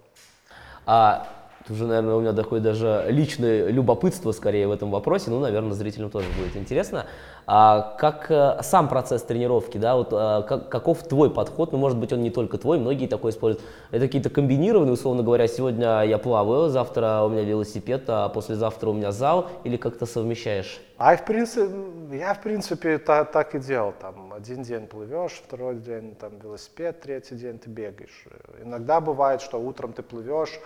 А 0.88 1.28
уже, 1.70 1.86
наверное, 1.86 2.16
у 2.16 2.22
меня 2.22 2.32
доходит 2.32 2.64
даже 2.64 3.06
личное 3.10 3.68
любопытство 3.68 4.32
скорее 4.32 4.68
в 4.68 4.72
этом 4.72 4.92
вопросе, 4.92 5.30
ну, 5.30 5.40
наверное, 5.40 5.74
зрителям 5.74 6.10
тоже 6.10 6.28
будет 6.38 6.56
интересно. 6.56 7.06
А 7.46 7.96
как 8.00 8.30
э, 8.30 8.60
сам 8.62 8.88
процесс 8.88 9.24
тренировки, 9.24 9.78
да, 9.78 9.96
вот 9.96 10.10
а, 10.12 10.44
как, 10.44 10.70
каков 10.70 11.04
твой 11.08 11.32
подход, 11.32 11.72
ну, 11.72 11.80
может 11.80 11.98
быть, 11.98 12.14
он 12.14 12.22
не 12.22 12.30
только 12.30 12.58
твой, 12.58 12.78
многие 12.78 13.08
такой 13.08 13.32
используют. 13.32 13.66
Это 13.90 14.06
какие-то 14.06 14.30
комбинированные, 14.30 14.94
условно 14.94 15.24
говоря, 15.24 15.48
сегодня 15.48 16.04
я 16.04 16.18
плаваю, 16.20 16.70
завтра 16.70 17.24
у 17.24 17.30
меня 17.30 17.44
велосипед, 17.44 18.04
а 18.08 18.30
послезавтра 18.30 18.90
у 18.90 18.94
меня 18.94 19.12
зал, 19.12 19.50
или 19.64 19.78
как-то 19.78 20.06
совмещаешь? 20.06 20.80
А 21.00 21.16
в 21.16 21.26
принципе, 21.26 21.72
я 22.12 22.34
в 22.34 22.42
принципе 22.42 22.98
так, 22.98 23.32
так 23.32 23.56
и 23.56 23.60
делал. 23.60 23.94
Там 24.00 24.34
один 24.34 24.64
день 24.64 24.86
плывешь, 24.86 25.42
второй 25.46 25.76
день 25.76 26.14
там 26.14 26.38
велосипед, 26.40 27.02
третий 27.02 27.36
день 27.36 27.58
ты 27.58 27.70
бегаешь. 27.70 28.26
Иногда 28.62 29.00
бывает, 29.00 29.42
что 29.42 29.60
утром 29.60 29.94
ты 29.94 30.04
плывешь, 30.04 30.60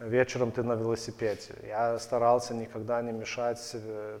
вечером 0.00 0.50
ты 0.50 0.62
на 0.62 0.72
велосипеде. 0.72 1.54
Я 1.66 1.98
старался 1.98 2.54
никогда 2.54 3.00
не 3.02 3.12
мешать 3.12 3.76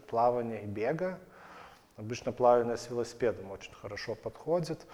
плавания 0.08 0.62
и 0.62 0.66
бега. 0.66 1.18
Обычно 1.96 2.32
плавание 2.32 2.76
с 2.76 2.88
велосипедом 2.90 3.50
очень 3.50 3.74
хорошо 3.74 4.14
подходит. 4.14 4.86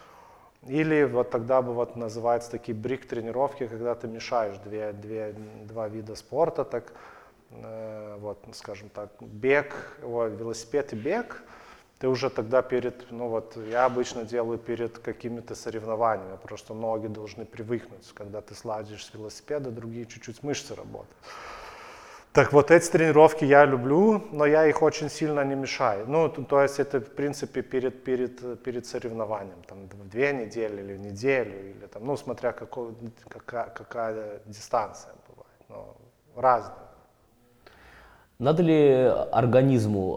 Или 0.67 1.05
вот 1.05 1.31
тогда 1.31 1.63
бы 1.63 1.73
вот 1.73 1.97
называются 1.97 2.51
такие 2.51 2.77
брик 2.77 3.07
тренировки, 3.07 3.67
когда 3.67 3.95
ты 3.95 4.09
мешаешь 4.09 4.57
две, 4.59 4.93
две, 4.93 5.35
два 5.65 5.87
вида 5.89 6.17
спорта, 6.17 6.65
так 6.65 6.93
э, 7.51 8.17
вот, 8.19 8.45
скажем 8.53 8.89
так, 8.89 9.11
бег, 9.21 9.75
о, 10.03 10.25
велосипед 10.27 10.93
и 10.93 10.97
бег– 10.97 11.43
ты 11.99 12.09
уже 12.09 12.29
тогда 12.31 12.63
перед, 12.63 13.11
ну 13.11 13.29
вот 13.29 13.57
я 13.57 13.87
обычно 13.87 14.25
делаю 14.25 14.59
перед 14.59 14.99
какими-то 14.99 15.55
соревнованиями, 15.55 16.37
просто 16.37 16.75
ноги 16.75 17.07
должны 17.07 17.45
привыкнуть, 17.45 18.13
когда 18.15 18.41
ты 18.41 18.55
сладишь 18.55 19.05
с 19.07 19.15
велосипеда, 19.15 19.71
другие 19.71 20.05
чуть-чуть 20.07 20.43
мышцы 20.43 20.75
работают. 20.75 21.17
Так 22.33 22.53
вот 22.53 22.71
эти 22.71 22.91
тренировки 22.91 23.47
я 23.47 23.65
люблю, 23.65 24.23
но 24.31 24.45
я 24.45 24.67
их 24.67 24.83
очень 24.83 25.09
сильно 25.09 25.43
не 25.43 25.55
мешаю. 25.55 26.07
Ну, 26.07 26.29
то, 26.29 26.43
то 26.45 26.63
есть 26.63 26.79
это 26.79 27.01
в 27.01 27.11
принципе 27.15 27.63
перед, 27.63 28.05
перед, 28.05 28.63
перед 28.63 28.85
соревнованием, 28.85 29.63
там 29.67 29.89
две 29.89 30.35
недели 30.35 30.83
или 30.83 30.99
неделю, 30.99 31.71
или 31.71 31.87
там, 31.87 32.05
ну, 32.05 32.15
смотря 32.15 32.53
какой, 32.53 32.95
какая, 33.27 33.71
какая 33.71 34.41
дистанция 34.45 35.15
бывает, 35.29 35.65
но 35.71 35.97
разные. 36.37 36.86
Надо 38.39 38.63
ли 38.63 39.11
организму 39.33 40.17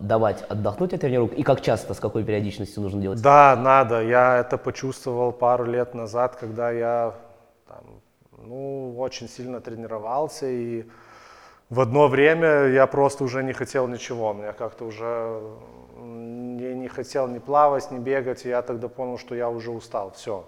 э, 0.00 0.04
давать 0.04 0.42
отдохнуть 0.48 0.94
от 0.94 1.00
тренировок 1.00 1.34
и 1.34 1.44
как 1.44 1.60
часто, 1.60 1.94
с 1.94 2.00
какой 2.00 2.24
периодичностью 2.24 2.82
нужно 2.82 3.00
делать? 3.00 3.22
Да, 3.22 3.56
надо. 3.56 4.02
Я 4.02 4.38
это 4.38 4.58
почувствовал 4.58 5.30
пару 5.30 5.64
лет 5.64 5.94
назад, 5.94 6.34
когда 6.34 6.72
я 6.72 7.14
там, 7.68 8.00
ну, 8.36 8.98
очень 8.98 9.28
сильно 9.28 9.60
тренировался 9.60 10.46
и 10.46 10.86
в 11.70 11.80
одно 11.80 12.08
время 12.08 12.66
я 12.66 12.86
просто 12.86 13.24
уже 13.24 13.44
не 13.44 13.52
хотел 13.52 13.86
ничего. 13.86 14.34
Мне 14.34 14.52
как-то 14.52 14.84
уже 14.84 15.40
не, 15.96 16.74
не 16.74 16.88
хотел 16.88 17.28
ни 17.28 17.38
плавать, 17.38 17.90
ни 17.92 17.98
бегать, 17.98 18.44
и 18.44 18.48
я 18.48 18.62
тогда 18.62 18.88
понял, 18.88 19.18
что 19.18 19.34
я 19.34 19.48
уже 19.48 19.70
устал, 19.70 20.10
все. 20.10 20.44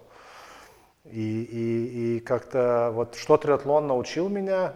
И, 1.04 1.42
и, 1.44 2.16
и 2.16 2.20
как-то 2.20 2.90
вот 2.92 3.14
что 3.14 3.36
триатлон 3.36 3.86
научил 3.86 4.28
меня, 4.28 4.74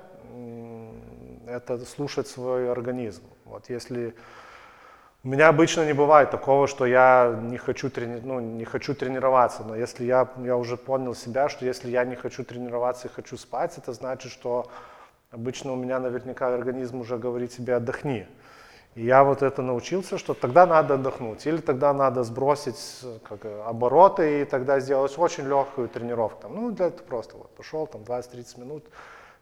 это 1.48 1.78
слушать 1.84 2.28
свой 2.28 2.70
организм. 2.70 3.22
Вот 3.44 3.70
если 3.70 4.14
у 5.24 5.28
меня 5.28 5.48
обычно 5.48 5.84
не 5.84 5.94
бывает 5.94 6.30
такого, 6.30 6.68
что 6.68 6.86
я 6.86 7.38
не 7.42 7.58
хочу, 7.58 7.90
трени... 7.90 8.20
ну, 8.22 8.38
не 8.40 8.64
хочу 8.64 8.94
тренироваться, 8.94 9.64
но 9.64 9.74
если 9.74 10.04
я, 10.04 10.28
я 10.38 10.56
уже 10.56 10.76
понял 10.76 11.14
себя, 11.14 11.48
что 11.48 11.66
если 11.66 11.90
я 11.90 12.04
не 12.04 12.14
хочу 12.14 12.44
тренироваться 12.44 13.08
и 13.08 13.10
хочу 13.10 13.36
спать, 13.36 13.76
это 13.78 13.92
значит, 13.92 14.30
что 14.30 14.70
обычно 15.30 15.72
у 15.72 15.76
меня 15.76 15.98
наверняка 15.98 16.54
организм 16.54 17.00
уже 17.00 17.18
говорит 17.18 17.52
себе 17.52 17.76
отдохни. 17.76 18.26
И 18.94 19.04
я 19.04 19.24
вот 19.24 19.42
это 19.42 19.62
научился, 19.62 20.18
что 20.18 20.34
тогда 20.34 20.66
надо 20.66 20.94
отдохнуть, 20.94 21.46
или 21.46 21.58
тогда 21.58 21.92
надо 21.92 22.24
сбросить 22.24 23.04
как, 23.28 23.44
обороты 23.66 24.42
и 24.42 24.44
тогда 24.44 24.80
сделать 24.80 25.16
очень 25.18 25.48
легкую 25.48 25.88
тренировку. 25.88 26.42
Там, 26.42 26.54
ну, 26.54 26.70
для 26.70 26.86
этого 26.86 27.06
просто 27.06 27.36
вот 27.36 27.50
пошел 27.54 27.86
там 27.86 28.02
20-30 28.02 28.60
минут, 28.60 28.84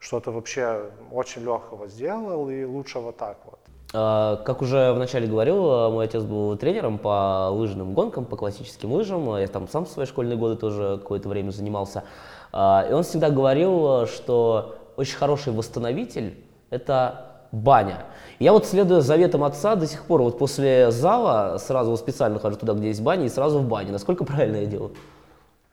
что-то 0.06 0.30
вообще 0.30 0.82
очень 1.10 1.42
легкого 1.42 1.88
сделал, 1.88 2.48
и 2.48 2.64
лучше 2.64 3.00
вот 3.00 3.16
так 3.16 3.38
вот. 3.44 3.58
А, 3.92 4.36
как 4.36 4.62
уже 4.62 4.92
вначале 4.92 5.26
говорил, 5.26 5.90
мой 5.90 6.04
отец 6.04 6.22
был 6.22 6.56
тренером 6.56 6.98
по 6.98 7.48
лыжным 7.50 7.92
гонкам, 7.92 8.25
по 8.25 8.36
классическим 8.36 8.92
лыжам. 8.92 9.36
Я 9.36 9.48
там 9.48 9.66
сам 9.68 9.84
в 9.84 9.88
свои 9.88 10.06
школьные 10.06 10.38
годы 10.38 10.54
тоже 10.54 10.98
какое-то 10.98 11.28
время 11.28 11.50
занимался. 11.50 12.04
А, 12.52 12.86
и 12.88 12.92
он 12.92 13.02
всегда 13.02 13.30
говорил, 13.30 14.06
что 14.06 14.76
очень 14.96 15.16
хороший 15.16 15.52
восстановитель– 15.52 16.38
это 16.70 17.48
баня. 17.50 18.04
Я 18.38 18.52
вот, 18.52 18.64
следуя 18.64 19.00
заветам 19.00 19.42
отца, 19.42 19.75
до 19.75 19.88
сих 19.88 20.04
пор 20.04 20.22
вот 20.22 20.38
после 20.38 20.92
зала 20.92 21.58
сразу 21.58 21.96
специально 21.96 22.38
хожу 22.38 22.56
туда, 22.56 22.75
где 22.75 22.88
есть 22.88 23.02
баня, 23.02 23.25
и 23.25 23.28
сразу 23.28 23.58
в 23.58 23.66
бане. 23.66 23.90
Насколько 23.90 24.25
правильно 24.25 24.56
я 24.56 24.66
делаю? 24.66 24.92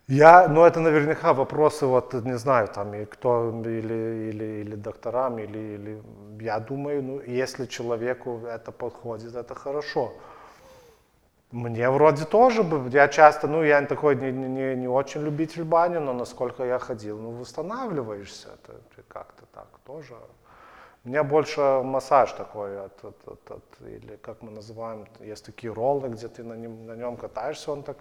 Я, 0.07 0.49
ну 0.49 0.65
это 0.65 0.81
наверняка 0.81 1.33
вопросы, 1.33 1.85
вот 1.85 2.13
не 2.13 2.37
знаю, 2.37 2.67
там 2.67 2.93
и 2.93 3.05
кто, 3.05 3.49
или, 3.65 4.29
или, 4.31 4.43
или 4.61 4.75
докторам, 4.75 5.39
или, 5.39 5.57
или 5.57 6.03
я 6.41 6.59
думаю, 6.59 7.01
ну 7.01 7.21
если 7.21 7.65
человеку 7.67 8.41
это 8.45 8.73
подходит, 8.73 9.33
это 9.33 9.55
хорошо. 9.55 10.11
Мне 11.51 11.89
вроде 11.89 12.25
тоже, 12.25 12.65
я 12.91 13.07
часто, 13.07 13.47
ну 13.47 13.63
я 13.63 13.81
такой 13.85 14.15
не, 14.15 14.31
не, 14.31 14.75
не 14.75 14.87
очень 14.89 15.21
любитель 15.21 15.63
бани, 15.63 15.99
но 15.99 16.11
насколько 16.11 16.65
я 16.65 16.79
ходил, 16.79 17.17
ну 17.19 17.31
восстанавливаешься, 17.31 18.49
это 18.55 18.73
как-то 19.07 19.45
так 19.53 19.67
тоже. 19.85 20.15
Мне 21.05 21.23
больше 21.23 21.81
массаж 21.83 22.31
такой, 22.33 22.85
от, 22.85 23.05
от, 23.05 23.27
от, 23.27 23.51
от, 23.51 23.63
или 23.87 24.17
как 24.21 24.41
мы 24.41 24.51
называем, 24.51 25.05
есть 25.21 25.45
такие 25.45 25.71
роллы, 25.71 26.09
где 26.09 26.27
ты 26.27 26.43
на 26.43 26.55
нем, 26.55 26.85
на 26.87 26.95
нем 26.95 27.15
катаешься, 27.15 27.71
он 27.71 27.83
так 27.83 27.97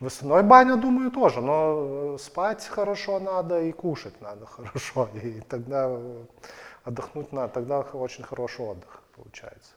Весной 0.00 0.42
баня, 0.42 0.76
думаю, 0.76 1.10
тоже, 1.10 1.40
но 1.40 2.18
спать 2.18 2.66
хорошо 2.66 3.18
надо 3.18 3.62
и 3.62 3.72
кушать 3.72 4.20
надо 4.20 4.46
хорошо, 4.46 5.08
и 5.14 5.40
тогда 5.40 5.90
отдохнуть 6.84 7.32
надо, 7.32 7.52
тогда 7.52 7.80
очень 7.80 8.24
хороший 8.24 8.66
отдых 8.66 9.02
получается. 9.14 9.72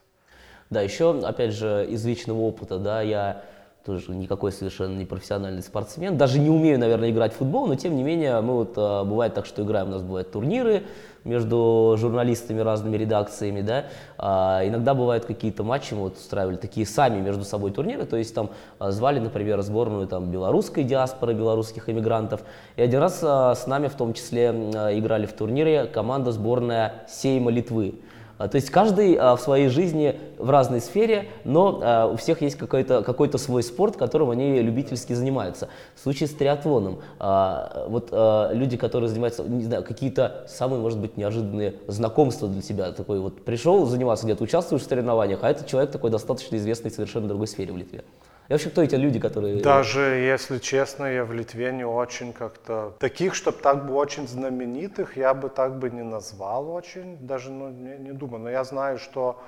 Да, 0.68 0.82
еще, 0.82 1.18
опять 1.20 1.52
же, 1.52 1.86
из 1.88 2.04
личного 2.04 2.38
опыта, 2.38 2.78
да, 2.78 3.00
я 3.00 3.42
тоже 3.84 4.12
никакой 4.12 4.52
совершенно 4.52 4.96
не 4.96 5.06
профессиональный 5.06 5.62
спортсмен. 5.62 6.16
Даже 6.16 6.38
не 6.38 6.50
умею, 6.50 6.78
наверное, 6.78 7.10
играть 7.10 7.32
в 7.32 7.36
футбол, 7.36 7.66
но 7.66 7.76
тем 7.76 7.96
не 7.96 8.02
менее, 8.02 8.40
мы 8.40 8.54
вот, 8.54 8.74
а, 8.76 9.04
бывает 9.04 9.34
так, 9.34 9.46
что 9.46 9.62
играем, 9.62 9.88
у 9.88 9.92
нас 9.92 10.02
бывают 10.02 10.30
турниры 10.30 10.84
между 11.24 11.96
журналистами, 11.98 12.60
разными 12.60 12.96
редакциями, 12.96 13.60
да. 13.60 13.86
А, 14.18 14.62
иногда 14.64 14.94
бывают 14.94 15.24
какие-то 15.24 15.64
матчи, 15.64 15.94
мы 15.94 16.02
вот 16.02 16.16
устраивали 16.16 16.56
такие 16.56 16.86
сами 16.86 17.20
между 17.20 17.44
собой 17.44 17.70
турниры, 17.70 18.04
то 18.04 18.16
есть 18.16 18.34
там 18.34 18.50
а, 18.78 18.90
звали, 18.90 19.18
например, 19.18 19.60
сборную 19.62 20.06
там 20.06 20.30
белорусской 20.30 20.84
диаспоры, 20.84 21.34
белорусских 21.34 21.88
иммигрантов. 21.88 22.42
И 22.76 22.82
один 22.82 23.00
раз 23.00 23.20
а, 23.22 23.54
с 23.54 23.66
нами 23.66 23.88
в 23.88 23.94
том 23.94 24.14
числе 24.14 24.50
а, 24.50 24.98
играли 24.98 25.26
в 25.26 25.32
турнире 25.32 25.86
команда 25.86 26.32
сборная 26.32 27.04
Сейма 27.08 27.50
Литвы. 27.50 27.94
А, 28.40 28.48
то 28.48 28.56
есть 28.56 28.70
каждый 28.70 29.16
а, 29.16 29.36
в 29.36 29.40
своей 29.42 29.68
жизни 29.68 30.18
в 30.38 30.48
разной 30.48 30.80
сфере, 30.80 31.28
но 31.44 31.78
а, 31.82 32.06
у 32.06 32.16
всех 32.16 32.40
есть 32.40 32.56
какой-то 32.56 33.02
какой 33.02 33.30
свой 33.38 33.62
спорт, 33.62 33.98
которым 33.98 34.30
они 34.30 34.62
любительски 34.62 35.12
занимаются. 35.12 35.68
В 35.94 36.00
случае 36.00 36.26
с 36.26 36.32
триатлоном, 36.32 37.00
вот 37.18 38.10
люди, 38.52 38.76
которые 38.76 39.08
занимаются, 39.08 39.44
не 39.44 39.64
знаю, 39.64 39.84
какие-то 39.84 40.46
самые, 40.48 40.80
может 40.80 40.98
быть, 40.98 41.16
неожиданные 41.16 41.74
знакомства 41.86 42.48
для 42.48 42.62
тебя. 42.62 42.92
Такой 42.92 43.20
вот 43.20 43.44
пришел 43.44 43.84
заниматься 43.84 44.24
где-то, 44.24 44.42
участвуешь 44.42 44.82
в 44.82 44.88
соревнованиях, 44.88 45.40
а 45.42 45.50
этот 45.50 45.66
человек 45.66 45.90
такой 45.90 46.10
достаточно 46.10 46.56
известный 46.56 46.90
в 46.90 46.94
совершенно 46.94 47.28
другой 47.28 47.46
сфере 47.46 47.72
в 47.72 47.76
Литве. 47.76 48.02
И 48.50 48.52
вообще, 48.52 48.68
кто 48.70 48.82
эти 48.82 48.96
люди, 48.96 49.20
которые... 49.20 49.62
Даже, 49.62 50.00
если 50.00 50.58
честно, 50.58 51.04
я 51.04 51.24
в 51.24 51.32
Литве 51.32 51.70
не 51.72 51.84
очень 51.84 52.32
как-то... 52.32 52.92
Таких, 52.98 53.36
чтобы 53.36 53.58
так 53.58 53.86
бы 53.86 53.94
очень 53.94 54.26
знаменитых, 54.26 55.16
я 55.16 55.34
бы 55.34 55.48
так 55.48 55.78
бы 55.78 55.88
не 55.88 56.02
назвал 56.02 56.68
очень. 56.68 57.16
Даже, 57.18 57.52
ну, 57.52 57.68
не, 57.68 57.96
не 57.98 58.12
думаю. 58.12 58.42
Но 58.42 58.50
я 58.50 58.64
знаю, 58.64 58.98
что 58.98 59.40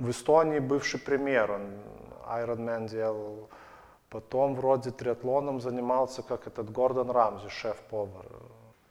в 0.00 0.10
Эстонии 0.10 0.58
бывший 0.58 0.98
пример. 0.98 1.52
Он 1.52 1.62
Ironman 2.26 2.88
делал. 2.88 3.48
Потом 4.10 4.56
вроде 4.56 4.90
триатлоном 4.90 5.60
занимался, 5.60 6.22
как 6.22 6.48
этот 6.48 6.72
Гордон 6.72 7.12
Рамзи, 7.12 7.48
шеф-повар 7.50 8.26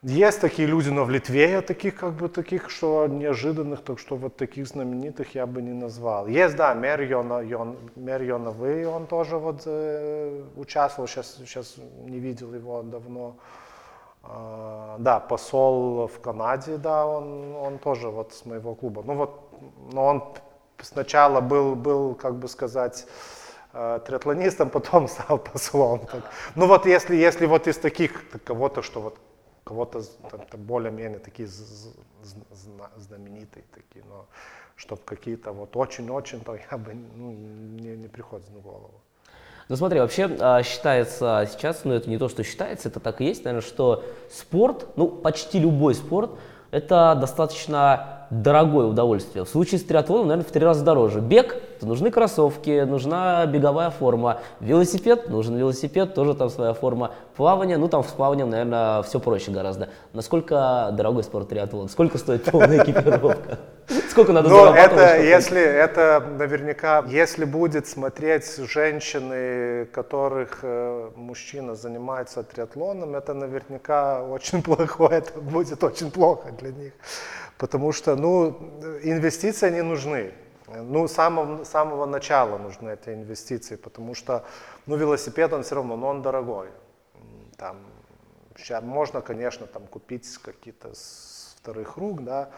есть 0.08 0.42
такие 0.42 0.68
люди, 0.68 0.90
но 0.90 1.04
в 1.04 1.10
Литве 1.10 1.52
я 1.52 1.62
таких 1.62 1.96
как 1.96 2.14
бы 2.14 2.30
таких, 2.30 2.70
что 2.70 3.08
неожиданных, 3.08 3.84
так 3.84 4.00
что 4.00 4.16
вот 4.16 4.38
таких 4.38 4.68
знаменитых 4.68 5.36
я 5.36 5.46
бы 5.46 5.62
не 5.62 5.74
назвал. 5.74 6.28
Есть, 6.28 6.56
да, 6.56 6.74
мэр, 6.74 7.02
Йона, 7.02 7.42
Йон, 7.42 7.78
мэр 7.96 8.22
Йоновый, 8.22 8.86
он 8.86 9.08
тоже 9.08 9.38
вот 9.38 9.64
э, 9.66 10.44
участвовал, 10.56 11.08
сейчас, 11.08 11.36
сейчас 11.36 11.76
не 12.06 12.20
видел 12.20 12.54
его 12.54 12.82
давно. 12.84 13.36
Uh, 14.24 14.98
да, 14.98 15.22
посол 15.22 16.08
в 16.08 16.20
Канаде, 16.20 16.76
да, 16.76 17.06
он, 17.06 17.56
он 17.56 17.78
тоже 17.78 18.10
вот 18.10 18.34
с 18.34 18.46
моего 18.46 18.76
клуба. 18.76 19.02
Ну 19.06 19.14
вот, 19.14 19.40
но 19.94 20.06
он 20.06 20.24
сначала 20.82 21.40
был, 21.40 21.76
был 21.76 22.14
как 22.14 22.36
бы 22.36 22.50
сказать, 22.50 23.08
э, 23.74 24.00
триатлонистом, 24.06 24.70
потом 24.74 25.08
стал 25.08 25.38
послом. 25.54 26.00
Так. 26.00 26.24
Ну 26.56 26.68
вот 26.68 26.86
если, 26.86 27.16
если 27.16 27.46
вот 27.46 27.68
из 27.68 27.78
таких 27.78 28.30
кого-то, 28.44 28.82
что 28.82 29.02
вот 29.02 29.18
кого-то 29.68 30.02
более-менее 30.58 31.20
такие 31.20 31.50
знаменитые 32.96 33.66
такие, 33.74 34.06
но 34.10 34.26
чтобы 34.76 35.02
какие-то 35.04 35.52
вот 35.52 35.76
очень-очень, 35.76 36.40
то 36.42 36.58
я 36.72 36.78
бы 36.78 36.94
ну, 36.94 37.32
не, 37.32 37.98
не 37.98 38.08
приходит 38.08 38.50
на 38.54 38.62
голову. 38.62 39.02
Ну 39.70 39.76
смотри, 39.76 40.00
вообще 40.00 40.30
а, 40.40 40.64
считается 40.64 41.48
сейчас, 41.52 41.84
ну 41.84 41.94
это 41.94 42.10
не 42.10 42.18
то, 42.18 42.30
что 42.30 42.44
считается, 42.44 42.88
это 42.88 43.02
так 43.02 43.20
и 43.20 43.26
есть, 43.26 43.44
наверное, 43.44 43.68
что 43.68 44.06
спорт, 44.32 44.88
ну 44.96 45.10
почти 45.10 45.60
любой 45.60 45.94
спорт, 45.96 46.32
это 46.72 47.18
достаточно 47.20 48.28
дорогое 48.30 48.86
удовольствие. 48.86 49.44
В 49.44 49.50
случае 49.50 49.80
с 49.80 49.84
триатлоном, 49.84 50.28
наверное, 50.28 50.48
в 50.48 50.52
три 50.52 50.64
раза 50.64 50.86
дороже. 50.86 51.20
Бег, 51.20 51.62
то 51.80 51.86
нужны 51.86 52.12
кроссовки, 52.12 52.84
нужна 52.84 53.46
беговая 53.46 53.90
форма. 53.90 54.42
Велосипед, 54.60 55.30
нужен 55.30 55.56
велосипед, 55.56 56.14
тоже 56.14 56.34
там 56.34 56.50
своя 56.50 56.74
форма. 56.74 57.12
Плавание, 57.36 57.78
ну 57.78 57.88
там 57.88 58.04
с 58.04 58.08
плаванием, 58.08 58.50
наверное, 58.50 59.04
все 59.04 59.20
проще 59.20 59.52
гораздо. 59.52 59.90
Насколько 60.14 60.90
дорогой 60.94 61.24
спорт 61.24 61.50
триатлон? 61.50 61.90
Сколько 61.90 62.18
стоит 62.18 62.44
полная 62.46 62.78
экипировка? 62.84 63.60
Сколько 64.10 64.34
надо 64.34 64.50
ну, 64.50 64.66
это, 64.74 65.18
если 65.22 65.62
это 65.62 66.22
наверняка, 66.38 67.06
если 67.08 67.46
будет 67.46 67.88
смотреть 67.88 68.58
женщины, 68.58 69.86
которых 69.86 70.60
э, 70.64 71.12
мужчина 71.16 71.76
занимается 71.76 72.44
триатлоном, 72.44 73.16
это 73.16 73.34
наверняка 73.34 74.24
очень 74.24 74.62
плохо, 74.64 75.06
это 75.06 75.40
будет 75.40 75.84
очень 75.84 76.12
плохо 76.12 76.52
для 76.60 76.72
них. 76.72 76.94
Потому 77.58 77.92
что, 77.92 78.16
ну, 78.16 78.58
инвестиции 79.04 79.70
не 79.70 79.84
нужны. 79.84 80.32
Ну, 80.68 81.08
с 81.08 81.14
самого, 81.14 81.64
самого 81.64 82.06
начала 82.06 82.58
нужны 82.58 82.90
эти 82.90 83.10
инвестиции, 83.10 83.78
потому 83.78 84.14
что, 84.14 84.46
ну, 84.86 84.98
велосипед, 84.98 85.54
он 85.54 85.64
все 85.64 85.76
равно, 85.76 85.96
но 85.96 86.08
он 86.08 86.22
дорогой. 86.22 86.70
Там, 87.58 87.78
сейчас 88.58 88.84
можно, 88.84 89.22
конечно, 89.22 89.66
там 89.66 89.88
купить 89.88 90.38
какие-то 90.38 90.94
с 90.94 91.56
вторых 91.60 91.96
рук, 91.98 92.24
да. 92.24 92.50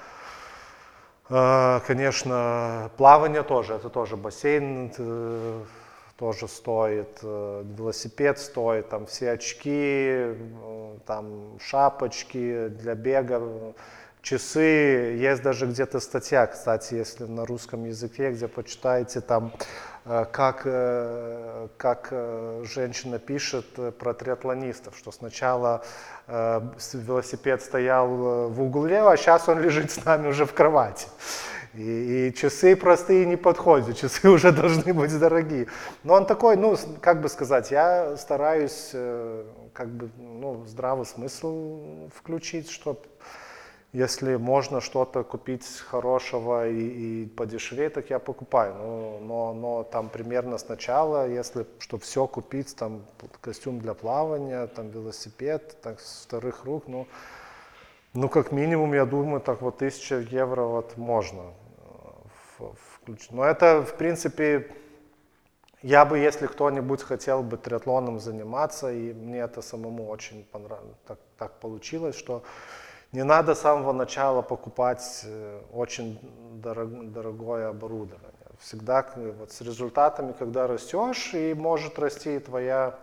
А, 1.30 1.82
конечно, 1.82 2.90
плавание 2.98 3.44
тоже, 3.44 3.76
это 3.76 3.90
тоже 3.90 4.18
бассейн 4.18 4.92
э, 4.98 5.64
тоже 6.18 6.48
стоит, 6.48 7.20
э, 7.22 7.64
велосипед 7.78 8.40
стоит, 8.40 8.90
там 8.90 9.06
все 9.06 9.32
очки, 9.32 9.70
э, 9.72 10.98
там 11.06 11.60
шапочки 11.60 12.70
для 12.70 12.96
бега 12.96 13.76
часы, 14.22 15.18
есть 15.20 15.42
даже 15.42 15.66
где-то 15.66 16.00
статья, 16.00 16.48
кстати, 16.48 16.96
если 16.96 17.26
на 17.26 17.46
русском 17.46 17.86
языке, 17.86 18.32
где 18.32 18.48
почитаете 18.48 19.22
там, 19.22 19.52
э, 20.06 20.26
как, 20.32 20.62
э, 20.66 21.68
как 21.78 22.10
э, 22.12 22.64
женщина 22.66 23.20
пишет 23.20 23.66
про 23.98 24.14
триатлонистов, 24.14 24.98
что 24.98 25.12
сначала 25.12 25.84
велосипед 26.28 27.60
стоял 27.64 28.08
в 28.50 28.62
угле, 28.62 29.02
а 29.02 29.18
сейчас 29.18 29.50
он 29.50 29.62
лежит 29.62 29.90
с 29.90 30.06
нами 30.06 30.28
уже 30.28 30.46
в 30.46 30.54
кровати. 30.54 31.08
И, 31.74 32.28
и 32.28 32.34
часы 32.36 32.76
простые 32.76 33.26
не 33.26 33.36
подходят, 33.36 33.98
часы 33.98 34.30
уже 34.30 34.52
должны 34.52 34.94
быть 34.94 35.18
дорогие. 35.18 35.66
Но 36.04 36.14
он 36.14 36.28
такой, 36.28 36.56
ну, 36.56 36.78
как 37.02 37.22
бы 37.22 37.30
сказать, 37.30 37.72
я 37.72 38.16
стараюсь 38.16 38.92
как 39.74 39.90
бы, 39.90 40.12
ну, 40.20 40.66
здравый 40.68 41.08
смысл 41.08 42.10
включить, 42.16 42.70
чтобы 42.70 43.00
если 43.92 44.36
можно 44.36 44.82
что-то 44.82 45.24
купить 45.24 45.66
хорошего 45.80 46.70
и, 46.70 47.24
и 47.24 47.26
подешевее, 47.26 47.90
так 47.90 48.10
я 48.10 48.20
покупаю. 48.20 48.76
Но, 48.76 49.20
но, 49.20 49.54
но 49.54 49.84
там 49.84 50.10
примерно 50.10 50.58
сначала, 50.58 51.28
если 51.28 51.66
чтобы 51.80 52.04
все 52.04 52.28
купить, 52.28 52.76
там 52.76 53.06
костюм 53.42 53.80
для 53.80 53.96
плавания, 53.96 54.68
там 54.68 54.90
велосипед, 54.90 55.78
так 55.82 56.00
с 56.00 56.26
вторых 56.26 56.66
рук, 56.66 56.84
ну, 56.88 57.08
ну 58.14 58.30
как 58.30 58.52
минимум, 58.52 58.94
я 58.94 59.06
думаю, 59.06 59.42
так 59.42 59.62
вот 59.62 59.80
тысяча 59.80 60.20
евро 60.20 60.64
вот 60.64 60.96
можно 60.98 61.54
э, 62.60 62.66
включить. 62.94 63.32
Но 63.32 63.44
это, 63.44 63.82
в 63.84 63.96
принципе, 63.96 64.72
я 65.82 66.06
бы, 66.06 66.20
если 66.20 66.46
кто-нибудь 66.46 67.02
хотел 67.02 67.42
бы 67.42 67.58
триатлоном 67.58 68.20
заниматься, 68.20 68.92
и 68.92 69.14
мне 69.14 69.40
это 69.40 69.64
самому 69.64 70.10
очень 70.10 70.44
понравилось, 70.44 70.98
так, 71.08 71.18
так 71.38 71.60
получилось, 71.60 72.16
что 72.16 72.44
не 73.12 73.24
надо 73.24 73.56
с 73.56 73.62
самого 73.62 73.92
начала 73.92 74.42
покупать 74.42 75.22
э, 75.26 75.62
очень 75.74 76.20
дорог, 76.62 77.12
дорогое 77.12 77.70
оборудование. 77.70 78.30
Всегда 78.60 79.06
вот 79.16 79.52
с 79.52 79.62
результатами, 79.62 80.34
когда 80.34 80.68
растешь, 80.68 81.34
и 81.34 81.54
может 81.54 81.98
расти 81.98 82.36
и 82.36 82.40
твоя, 82.40 83.00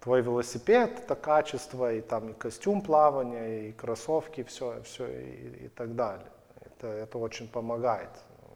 твой 0.00 0.22
велосипед, 0.22 1.00
это 1.00 1.14
качество, 1.14 1.92
и 1.92 2.00
там 2.00 2.30
и 2.30 2.32
костюм 2.32 2.80
плавания, 2.80 3.68
и 3.68 3.72
кроссовки, 3.72 4.42
все, 4.42 4.82
все 4.82 5.06
и, 5.06 5.66
и 5.66 5.68
так 5.68 5.94
далее. 5.94 6.26
Это, 6.60 6.88
это 6.88 7.18
очень 7.18 7.46
помогает, 7.46 8.10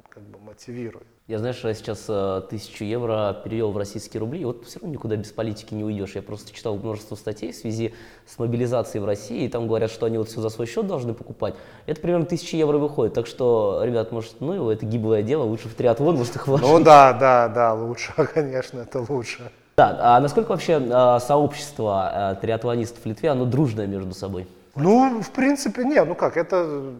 как 0.08 0.22
бы 0.22 0.38
мотивирует. 0.38 1.06
Я, 1.30 1.38
знаешь, 1.38 1.60
я 1.62 1.74
сейчас 1.74 2.06
э, 2.08 2.42
тысячу 2.50 2.82
евро 2.82 3.40
перевел 3.44 3.70
в 3.70 3.78
российские 3.78 4.18
рубли, 4.18 4.40
и 4.40 4.44
вот 4.44 4.66
все 4.66 4.80
равно 4.80 4.92
никуда 4.92 5.14
без 5.14 5.30
политики 5.30 5.74
не 5.74 5.84
уйдешь. 5.84 6.16
Я 6.16 6.22
просто 6.22 6.52
читал 6.52 6.74
множество 6.74 7.14
статей 7.14 7.52
в 7.52 7.54
связи 7.54 7.94
с 8.26 8.36
мобилизацией 8.40 9.00
в 9.00 9.04
России, 9.04 9.44
и 9.44 9.48
там 9.48 9.68
говорят, 9.68 9.92
что 9.92 10.06
они 10.06 10.18
вот 10.18 10.28
все 10.28 10.40
за 10.40 10.48
свой 10.48 10.66
счет 10.66 10.88
должны 10.88 11.14
покупать. 11.14 11.54
Это 11.86 12.00
примерно 12.00 12.26
тысяча 12.26 12.56
евро 12.56 12.78
выходит. 12.78 13.14
Так 13.14 13.28
что, 13.28 13.80
ребят, 13.84 14.10
может, 14.10 14.40
ну, 14.40 14.70
это 14.70 14.84
гиблое 14.84 15.22
дело, 15.22 15.44
лучше 15.44 15.68
в 15.68 15.74
триатлон, 15.74 16.16
может, 16.16 16.34
их 16.34 16.48
вложить. 16.48 16.66
Ну 16.66 16.80
да, 16.82 17.12
да, 17.12 17.46
да, 17.46 17.74
лучше, 17.74 18.12
конечно, 18.34 18.80
это 18.80 19.06
лучше. 19.08 19.52
Да, 19.76 20.16
а 20.16 20.20
насколько 20.20 20.48
вообще 20.48 20.82
э, 20.84 21.18
сообщество 21.20 22.10
э, 22.12 22.40
триатлонистов 22.40 23.04
в 23.04 23.06
Литве, 23.06 23.30
оно 23.30 23.44
дружное 23.44 23.86
между 23.86 24.14
собой? 24.14 24.48
Ну, 24.74 25.22
в 25.22 25.30
принципе, 25.30 25.84
нет, 25.84 26.08
ну 26.08 26.16
как, 26.16 26.36
это 26.36 26.92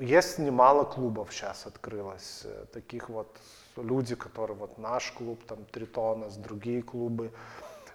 есть 0.00 0.38
немало 0.38 0.84
клубов 0.84 1.28
сейчас 1.32 1.64
открылось, 1.64 2.42
таких 2.74 3.08
вот 3.08 3.34
люди, 3.82 4.14
которые 4.14 4.56
вот 4.56 4.78
наш 4.78 5.12
клуб, 5.12 5.40
там 5.46 5.64
Тритонас, 5.66 6.36
другие 6.36 6.82
клубы, 6.82 7.32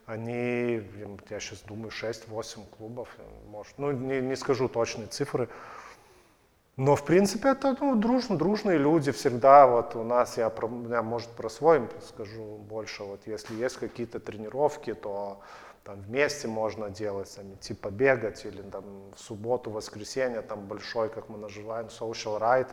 они, 0.06 0.84
я 1.30 1.39
сейчас 1.39 1.62
думаю, 1.62 1.89
6-8 1.89 2.60
клубов, 2.78 3.10
может, 3.48 3.74
ну 3.78 3.91
не, 3.91 4.21
не 4.21 4.36
скажу 4.36 4.67
точные 4.67 5.08
цифры, 5.08 5.50
но 6.78 6.98
в 6.98 7.06
принципе 7.06 7.50
это 7.50 7.76
ну, 7.80 7.95
дружно, 7.95 8.38
дружные 8.38 8.78
люди 8.78 9.12
всегда. 9.12 9.65
Вот 9.65 9.95
у 9.95 10.04
нас 10.04 10.38
я, 10.38 10.50
про, 10.50 10.69
я 10.89 11.02
может 11.02 11.30
про 11.30 11.50
свой 11.50 11.88
скажу 12.06 12.58
больше. 12.58 13.04
Вот 13.04 13.21
если 13.26 13.56
есть 13.56 13.78
какие-то 13.78 14.19
тренировки, 14.19 14.93
то 14.93 15.39
там 15.86 16.02
вместе 16.02 16.50
можно 16.50 16.89
делать, 16.89 17.34
там, 17.34 17.54
идти 17.54 17.74
побегать 17.74 18.43
или 18.45 18.62
там 18.62 18.84
в 19.15 19.19
субботу, 19.19 19.69
воскресенье 19.69 20.41
там 20.41 20.65
большой, 20.65 21.10
как 21.10 21.30
мы 21.30 21.38
называем, 21.38 21.88
social 21.88 22.39
ride 22.39 22.69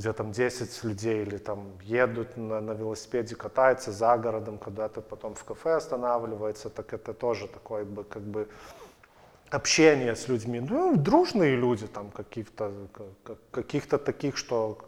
где 0.00 0.12
там 0.14 0.32
10 0.32 0.84
людей 0.84 1.22
или 1.22 1.36
там 1.36 1.78
едут 1.82 2.36
на, 2.36 2.60
на 2.60 2.72
велосипеде, 2.72 3.36
катаются 3.36 3.92
за 3.92 4.16
городом, 4.16 4.56
куда-то 4.58 5.02
потом 5.02 5.34
в 5.34 5.44
кафе 5.44 5.74
останавливается, 5.76 6.70
так 6.70 6.94
это 6.94 7.12
тоже 7.12 7.46
такое 7.48 7.84
бы 7.84 8.04
как 8.04 8.22
бы 8.22 8.48
общение 9.50 10.16
с 10.16 10.28
людьми. 10.28 10.60
Ну, 10.60 10.96
дружные 10.96 11.54
люди 11.54 11.86
там 11.86 12.10
каких-то 12.10 12.72
каких-то 13.50 13.98
таких, 13.98 14.38
что 14.38 14.78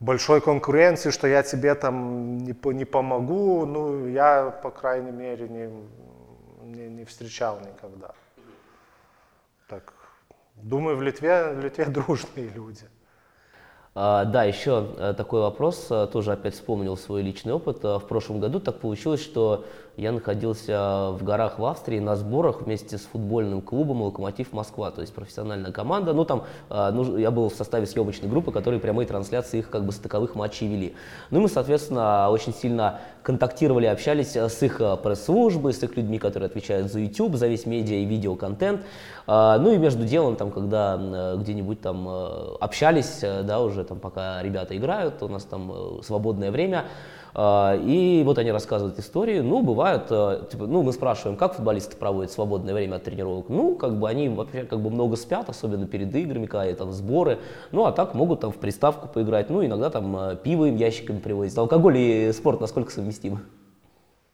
большой 0.00 0.40
конкуренции, 0.40 1.10
что 1.10 1.26
я 1.28 1.42
тебе 1.42 1.74
там 1.74 2.38
не, 2.38 2.54
не 2.72 2.84
помогу, 2.86 3.66
ну, 3.66 4.08
я, 4.08 4.50
по 4.62 4.70
крайней 4.70 5.12
мере, 5.12 5.48
не, 5.48 5.68
не, 6.64 6.88
не 6.88 7.04
встречал 7.04 7.60
никогда. 7.60 8.14
Так, 9.68 9.92
думаю, 10.56 10.96
в 10.96 11.02
Литве, 11.02 11.52
в 11.52 11.60
Литве 11.60 11.84
дружные 11.88 12.48
люди. 12.48 12.88
А, 13.94 14.24
да, 14.24 14.44
еще 14.44 14.86
э, 14.96 15.14
такой 15.14 15.42
вопрос, 15.42 15.88
э, 15.90 16.08
тоже 16.10 16.32
опять 16.32 16.54
вспомнил 16.54 16.96
свой 16.96 17.20
личный 17.20 17.52
опыт. 17.52 17.84
Э, 17.84 17.98
в 17.98 18.06
прошлом 18.08 18.40
году 18.40 18.58
так 18.58 18.78
получилось, 18.78 19.22
что 19.22 19.66
я 19.96 20.12
находился 20.12 21.10
в 21.10 21.22
горах 21.22 21.58
в 21.58 21.64
Австрии 21.64 21.98
на 21.98 22.16
сборах 22.16 22.62
вместе 22.62 22.98
с 22.98 23.02
футбольным 23.02 23.60
клубом 23.60 24.02
«Локомотив 24.02 24.52
Москва», 24.52 24.90
то 24.90 25.00
есть 25.00 25.12
профессиональная 25.14 25.72
команда. 25.72 26.12
Ну, 26.12 26.24
там 26.24 26.44
ну, 26.68 27.16
я 27.16 27.30
был 27.30 27.48
в 27.48 27.54
составе 27.54 27.86
съемочной 27.86 28.28
группы, 28.28 28.52
которые 28.52 28.80
прямые 28.80 29.06
трансляции 29.06 29.58
их 29.58 29.70
как 29.70 29.84
бы 29.84 29.92
стыковых 29.92 30.34
матчей 30.34 30.66
вели. 30.66 30.94
Ну, 31.30 31.38
и 31.38 31.42
мы, 31.42 31.48
соответственно, 31.48 32.30
очень 32.30 32.54
сильно 32.54 33.00
контактировали, 33.22 33.86
общались 33.86 34.36
с 34.36 34.62
их 34.62 34.78
пресс-службой, 35.02 35.72
с 35.72 35.82
их 35.82 35.96
людьми, 35.96 36.18
которые 36.18 36.46
отвечают 36.46 36.90
за 36.90 37.00
YouTube, 37.00 37.36
за 37.36 37.46
весь 37.46 37.66
медиа 37.66 37.96
и 37.96 38.04
видеоконтент. 38.04 38.82
Ну 39.26 39.72
и 39.72 39.78
между 39.78 40.04
делом, 40.04 40.36
там, 40.36 40.50
когда 40.50 41.36
где-нибудь 41.36 41.80
там 41.80 42.08
общались, 42.60 43.20
да, 43.20 43.60
уже 43.60 43.84
там 43.84 44.00
пока 44.00 44.42
ребята 44.42 44.76
играют, 44.76 45.22
у 45.22 45.28
нас 45.28 45.44
там 45.44 45.70
э, 45.72 46.02
свободное 46.02 46.50
время. 46.50 46.84
А, 47.34 47.76
и 47.76 48.22
вот 48.24 48.38
они 48.38 48.52
рассказывают 48.52 48.98
истории. 48.98 49.40
Ну, 49.40 49.62
бывает, 49.62 50.06
э, 50.10 50.44
типа, 50.50 50.66
ну, 50.66 50.82
мы 50.82 50.92
спрашиваем, 50.92 51.36
как 51.36 51.54
футболисты 51.54 51.96
проводят 51.96 52.30
свободное 52.30 52.74
время 52.74 52.96
от 52.96 53.04
тренировок. 53.04 53.48
Ну, 53.48 53.74
как 53.74 53.98
бы 53.98 54.08
они 54.08 54.28
вообще 54.28 54.64
как 54.64 54.80
бы 54.80 54.90
много 54.90 55.16
спят, 55.16 55.48
особенно 55.48 55.86
перед 55.86 56.14
играми, 56.14 56.46
когда 56.46 56.74
там 56.74 56.92
сборы. 56.92 57.38
Ну, 57.70 57.86
а 57.86 57.92
так 57.92 58.14
могут 58.14 58.40
там 58.40 58.52
в 58.52 58.56
приставку 58.56 59.08
поиграть. 59.08 59.48
Ну, 59.48 59.64
иногда 59.64 59.88
там 59.88 60.14
э, 60.16 60.36
пиво 60.36 60.66
им 60.66 60.76
ящиками 60.76 61.18
привозят. 61.18 61.56
Алкоголь 61.56 61.96
и 61.96 62.32
спорт 62.32 62.60
насколько 62.60 62.90
совместимы? 62.90 63.40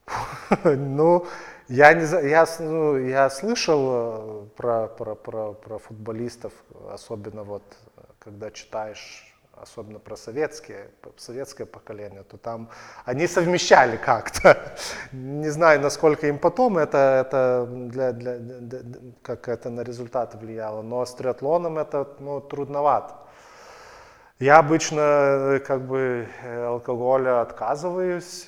Ну, 0.65 1.27
я, 1.69 1.93
не, 1.93 2.29
я, 2.29 2.47
ну, 2.61 2.97
я 2.97 3.29
слышал 3.29 4.49
про, 4.57 4.89
про, 4.89 5.15
про, 5.15 5.53
про 5.53 5.79
футболистов, 5.79 6.53
особенно 6.91 7.45
вот 7.45 7.63
когда 8.19 8.51
читаешь 8.51 9.28
особенно 9.63 9.99
про 9.99 10.17
советские, 10.17 10.91
советское 11.17 11.67
поколение, 11.67 12.23
то 12.23 12.37
там 12.37 12.69
они 13.05 13.27
совмещали 13.27 13.97
как-то. 13.97 14.75
Не 15.13 15.51
знаю, 15.51 15.81
насколько 15.81 16.27
им 16.27 16.39
потом 16.39 16.79
это, 16.79 16.99
это 17.27 17.67
для, 17.69 18.13
для, 18.13 18.39
для, 18.39 18.81
как 19.23 19.49
это 19.49 19.71
на 19.71 19.83
результаты 19.83 20.39
влияло, 20.39 20.83
но 20.83 21.05
с 21.05 21.15
триатлоном 21.15 21.79
это 21.79 22.09
ну, 22.19 22.41
трудновато. 22.41 23.15
Я 24.39 24.59
обычно 24.59 25.61
как 25.67 25.83
бы 25.83 26.29
алкоголя 26.45 27.41
отказываюсь. 27.41 28.47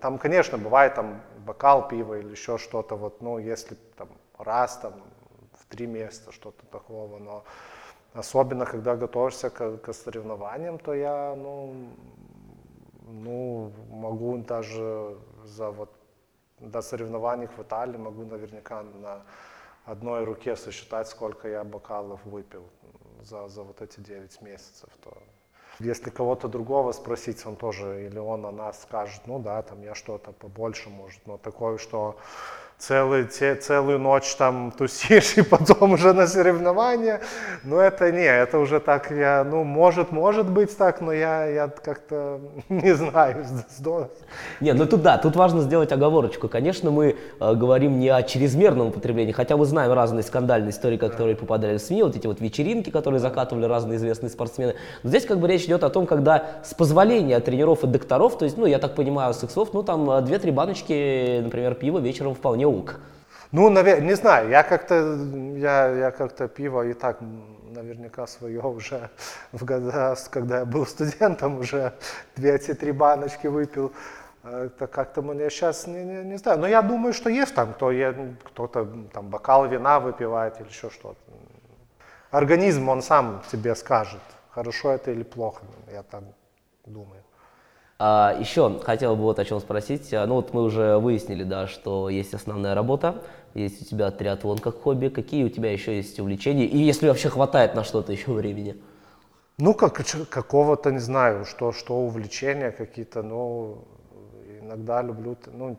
Там, 0.00 0.18
конечно, 0.18 0.56
бывает 0.56 0.94
там 0.94 1.20
бокал 1.38 1.88
пива 1.88 2.14
или 2.14 2.30
еще 2.30 2.58
что-то, 2.58 2.94
вот, 2.94 3.20
ну, 3.22 3.38
если 3.38 3.76
там 3.96 4.08
раз 4.38 4.76
там 4.76 4.94
в 5.58 5.66
три 5.66 5.86
месяца 5.86 6.30
что-то 6.30 6.64
такого, 6.66 7.18
но 7.18 7.44
Особенно, 8.14 8.66
когда 8.66 8.96
готовишься 8.96 9.50
к, 9.50 9.78
к 9.78 9.92
соревнованиям, 9.92 10.78
то 10.78 10.94
я, 10.94 11.34
ну, 11.34 11.74
ну, 13.08 13.72
могу 13.90 14.36
даже 14.38 15.16
за 15.44 15.70
вот 15.70 15.90
до 16.60 16.82
соревнований 16.82 17.46
в 17.46 17.58
Италии 17.58 17.96
могу 17.96 18.24
наверняка 18.24 18.82
на 18.82 19.22
одной 19.84 20.24
руке 20.24 20.56
сосчитать, 20.56 21.08
сколько 21.08 21.48
я 21.48 21.64
бокалов 21.64 22.20
выпил 22.24 22.64
за, 23.22 23.48
за 23.48 23.62
вот 23.62 23.82
эти 23.82 24.00
9 24.00 24.42
месяцев. 24.42 24.90
То 25.02 25.16
если 25.80 26.10
кого-то 26.10 26.48
другого 26.48 26.92
спросить, 26.92 27.44
он 27.46 27.56
тоже, 27.56 28.06
или 28.06 28.18
он 28.18 28.46
о 28.46 28.52
нас 28.52 28.82
скажет, 28.82 29.22
ну 29.26 29.38
да, 29.38 29.62
там 29.62 29.82
я 29.82 29.94
что-то 29.94 30.32
побольше, 30.32 30.90
может, 30.90 31.26
но 31.26 31.38
такое, 31.38 31.78
что 31.78 32.16
целый, 32.78 33.24
те, 33.24 33.54
целую 33.54 33.98
ночь 33.98 34.34
там 34.34 34.72
тусишь 34.76 35.38
и 35.38 35.42
потом 35.52 35.92
уже 35.92 36.12
на 36.12 36.26
соревнования. 36.26 37.20
Но 37.64 37.80
это 37.80 38.10
не, 38.10 38.24
это 38.24 38.58
уже 38.58 38.80
так 38.80 39.10
я, 39.10 39.44
ну, 39.44 39.64
может, 39.64 40.10
может 40.10 40.50
быть 40.50 40.76
так, 40.76 41.00
но 41.00 41.12
я, 41.12 41.46
я 41.46 41.68
как-то 41.68 42.40
не 42.68 42.94
знаю. 42.94 43.44
Не, 44.60 44.72
ну 44.72 44.86
тут 44.86 45.02
да, 45.02 45.18
тут 45.18 45.36
важно 45.36 45.60
сделать 45.60 45.92
оговорочку. 45.92 46.48
Конечно, 46.48 46.90
мы 46.90 47.16
э, 47.40 47.54
говорим 47.54 48.00
не 48.00 48.08
о 48.08 48.22
чрезмерном 48.22 48.88
употреблении, 48.88 49.32
хотя 49.32 49.56
мы 49.56 49.64
знаем 49.64 49.92
разные 49.92 50.22
скандальные 50.22 50.70
истории, 50.70 50.96
которые 50.96 51.34
да. 51.34 51.40
попадали 51.40 51.78
в 51.78 51.80
СМИ, 51.80 52.02
вот 52.02 52.16
эти 52.16 52.26
вот 52.26 52.40
вечеринки, 52.40 52.90
которые 52.90 53.20
закатывали 53.20 53.66
разные 53.66 53.96
известные 53.98 54.30
спортсмены. 54.30 54.74
Но 55.02 55.08
здесь 55.08 55.24
как 55.24 55.38
бы 55.38 55.46
речь 55.48 55.64
идет 55.64 55.84
о 55.84 55.90
том, 55.90 56.06
когда 56.06 56.60
с 56.64 56.74
позволения 56.74 57.38
тренеров 57.40 57.84
и 57.84 57.86
докторов, 57.86 58.38
то 58.38 58.44
есть, 58.44 58.56
ну, 58.56 58.66
я 58.66 58.78
так 58.78 58.94
понимаю, 58.94 59.34
с 59.34 59.44
их 59.44 59.50
слов, 59.50 59.70
ну, 59.72 59.82
там 59.82 60.10
2-3 60.10 60.48
э, 60.48 60.52
баночки, 60.52 61.40
например, 61.42 61.74
пива 61.74 61.98
вечером 61.98 62.34
вполне 62.34 62.66
ок. 62.78 63.00
Ну, 63.52 63.68
наверное, 63.68 64.08
не 64.08 64.14
знаю, 64.14 64.48
я 64.48 64.62
как-то 64.62 65.16
я, 65.56 65.88
я 65.88 66.10
как-то 66.10 66.48
пиво 66.48 66.86
и 66.86 66.94
так 66.94 67.20
наверняка 67.70 68.26
свое 68.26 68.62
уже 68.62 69.10
в 69.52 69.64
года, 69.64 70.16
когда 70.30 70.60
я 70.60 70.64
был 70.64 70.86
студентом, 70.86 71.58
уже 71.58 71.92
две 72.36 72.54
эти 72.54 72.74
три 72.74 72.92
баночки 72.92 73.46
выпил. 73.48 73.92
Это 74.44 74.88
как-то 74.88 75.22
мне 75.22 75.50
сейчас 75.50 75.86
не, 75.86 76.02
не, 76.02 76.24
не 76.24 76.36
знаю. 76.36 76.58
Но 76.58 76.66
я 76.66 76.82
думаю, 76.82 77.12
что 77.12 77.30
есть 77.30 77.54
там 77.54 77.74
кто, 77.74 77.92
кто-то 78.44 78.88
там 79.12 79.28
бокал 79.28 79.68
вина 79.68 80.00
выпивает 80.00 80.60
или 80.60 80.68
еще 80.68 80.90
что-то. 80.90 81.20
Организм, 82.30 82.88
он 82.88 83.02
сам 83.02 83.42
тебе 83.52 83.74
скажет, 83.74 84.22
хорошо 84.50 84.92
это 84.92 85.10
или 85.10 85.22
плохо, 85.22 85.62
я 85.92 86.02
так 86.02 86.24
думаю. 86.86 87.21
А, 88.04 88.36
еще 88.36 88.80
хотел 88.80 89.14
бы 89.14 89.22
вот 89.22 89.38
о 89.38 89.44
чем 89.44 89.60
спросить. 89.60 90.12
А, 90.12 90.26
ну 90.26 90.34
вот 90.34 90.52
мы 90.52 90.64
уже 90.64 90.98
выяснили, 90.98 91.44
да, 91.44 91.68
что 91.68 92.08
есть 92.08 92.34
основная 92.34 92.74
работа, 92.74 93.22
есть 93.54 93.80
у 93.80 93.84
тебя 93.84 94.10
триатлон 94.10 94.58
как 94.58 94.82
хобби. 94.82 95.06
Какие 95.06 95.44
у 95.44 95.48
тебя 95.48 95.70
еще 95.70 95.94
есть 95.94 96.18
увлечения? 96.18 96.64
И 96.64 96.78
если 96.78 97.06
вообще 97.06 97.28
хватает 97.28 97.76
на 97.76 97.84
что-то 97.84 98.10
еще 98.10 98.32
времени? 98.32 98.82
Ну, 99.58 99.72
как, 99.74 100.04
какого-то, 100.28 100.90
не 100.90 100.98
знаю, 100.98 101.44
что, 101.44 101.70
что 101.70 101.94
увлечения 101.94 102.72
какие-то, 102.72 103.22
ну, 103.22 103.84
иногда 104.60 105.00
люблю, 105.00 105.36
ну, 105.52 105.76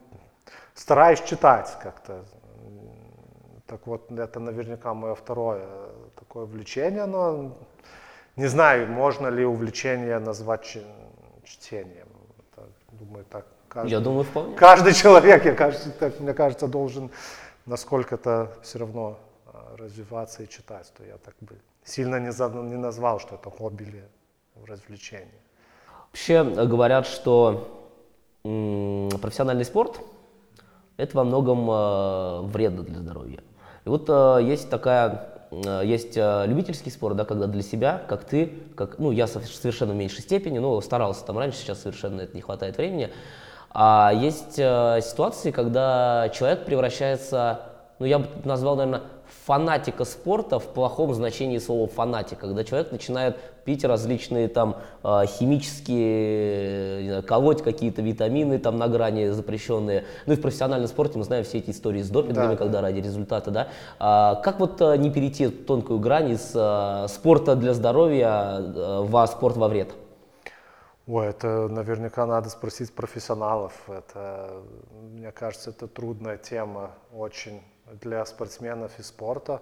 стараюсь 0.76 1.22
читать 1.24 1.78
как-то. 1.84 2.24
Так 3.68 3.86
вот, 3.86 4.10
это 4.10 4.40
наверняка 4.40 4.94
мое 4.94 5.16
второе 5.16 5.66
такое 6.18 6.46
увлечение, 6.46 7.06
но 7.06 7.58
не 8.38 8.48
знаю, 8.48 8.88
можно 8.88 9.28
ли 9.28 9.44
увлечение 9.44 10.20
назвать 10.20 10.78
чтением. 11.44 12.03
Думаю, 13.00 13.26
так 13.26 13.46
каждый, 13.68 13.92
я 13.92 14.00
думаю, 14.00 14.24
вполне. 14.24 14.56
Каждый 14.56 14.94
человек, 15.02 15.46
я, 15.46 15.54
кажется, 15.54 15.92
так, 15.92 16.20
мне 16.20 16.34
кажется, 16.34 16.68
должен 16.68 17.12
насколько-то 17.66 18.52
все 18.62 18.80
равно 18.80 19.20
а, 19.48 19.76
развиваться 19.78 20.44
и 20.44 20.50
читать. 20.50 20.92
То 20.98 21.04
я 21.04 21.18
так 21.18 21.36
бы 21.42 21.58
сильно 21.84 22.20
не, 22.20 22.32
за, 22.32 22.50
не 22.50 22.78
назвал, 22.78 23.20
что 23.20 23.36
это 23.36 23.50
хобби 23.50 23.84
или 23.84 24.04
развлечение. 24.66 25.42
Вообще 26.12 26.44
говорят, 26.44 27.08
что 27.08 27.68
профессиональный 28.44 29.66
спорт– 29.66 30.00
это 30.98 31.18
во 31.18 31.24
многом 31.24 31.70
э, 31.70 32.42
вредно 32.52 32.84
для 32.84 33.00
здоровья. 33.00 33.40
И 33.86 33.90
вот 33.90 34.06
э, 34.10 34.40
есть 34.44 34.70
такая, 34.70 35.10
э, 35.10 35.33
есть 35.84 36.16
любительский 36.16 36.90
спорт, 36.90 37.16
да, 37.16 37.26
когда 37.26 37.48
для 37.48 37.62
себя, 37.62 38.02
как 38.08 38.24
ты, 38.24 38.54
как, 38.76 39.00
ну, 39.00 39.12
я 39.12 39.28
совершенно 39.28 39.94
в 39.94 39.96
меньшей 39.96 40.22
степени, 40.22 40.60
но 40.60 40.80
старался 40.82 41.26
там 41.26 41.38
раньше, 41.38 41.58
сейчас 41.58 41.82
совершенно 41.82 42.22
это 42.22 42.36
не 42.36 42.42
хватает 42.42 42.78
времени. 42.78 43.10
А 43.72 44.12
есть 44.14 44.54
ситуации, 44.54 45.52
когда 45.52 46.30
человек 46.34 46.66
превращается, 46.66 47.62
ну, 48.00 48.06
я 48.06 48.20
бы 48.20 48.28
назвал, 48.44 48.76
наверное, 48.76 49.04
фанатика 49.46 50.06
спорта 50.06 50.60
в 50.60 50.68
плохом 50.68 51.14
значении 51.14 51.58
слова 51.58 51.88
фанатика, 51.88 52.48
когда 52.48 52.64
человек 52.64 52.92
начинает 52.92 53.38
пить 53.66 53.84
различные 53.84 54.48
там 54.48 54.78
а, 55.04 55.26
химические, 55.26 57.08
знаю, 57.08 57.24
колоть 57.24 57.62
какие-то 57.62 58.02
витамины 58.02 58.60
там 58.60 58.78
на 58.78 58.88
грани 58.88 59.30
запрещенные. 59.30 60.06
Ну 60.26 60.34
и 60.34 60.36
в 60.36 60.42
профессиональном 60.42 60.88
спорте 60.88 61.18
мы 61.18 61.24
знаем 61.24 61.44
все 61.44 61.60
эти 61.60 61.72
истории 61.72 62.02
с 62.02 62.10
допингами, 62.10 62.52
да, 62.52 62.56
когда 62.56 62.74
да. 62.80 62.82
ради 62.82 63.00
результата, 63.00 63.52
да. 63.52 63.68
А, 64.00 64.36
как 64.36 64.60
вот 64.60 64.82
а, 64.82 64.96
не 64.98 65.12
перейти 65.12 65.46
эту 65.46 65.64
тонкую 65.64 66.00
грань 66.00 66.32
из 66.32 66.52
а, 66.56 67.08
спорта 67.08 67.56
для 67.56 67.74
здоровья 67.74 68.30
а, 68.30 69.02
во 69.04 69.28
спорт 69.28 69.58
во 69.58 69.68
вред? 69.68 69.94
Ой, 71.06 71.28
это 71.28 71.68
наверняка 71.68 72.26
надо 72.26 72.50
спросить 72.50 72.94
профессионалов. 72.94 73.74
Это, 73.90 74.62
мне 75.12 75.32
кажется, 75.34 75.72
это 75.72 75.88
трудная 75.88 76.38
тема 76.38 76.92
очень 77.14 77.62
для 77.92 78.26
спортсменов 78.26 79.00
и 79.00 79.04
спорта. 79.04 79.62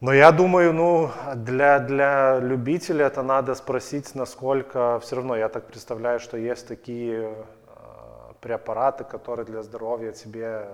Но 0.00 0.12
я 0.12 0.32
думаю, 0.32 0.72
ну, 0.74 1.10
для, 1.34 1.78
для 1.78 2.38
любителя 2.38 3.06
это 3.06 3.22
надо 3.22 3.54
спросить, 3.54 4.14
насколько 4.14 5.00
все 5.00 5.16
равно, 5.16 5.36
я 5.36 5.48
так 5.48 5.66
представляю, 5.66 6.20
что 6.20 6.36
есть 6.36 6.68
такие 6.68 7.32
э, 7.32 8.32
препараты, 8.40 9.04
которые 9.04 9.46
для 9.46 9.62
здоровья 9.62 10.12
тебе, 10.12 10.68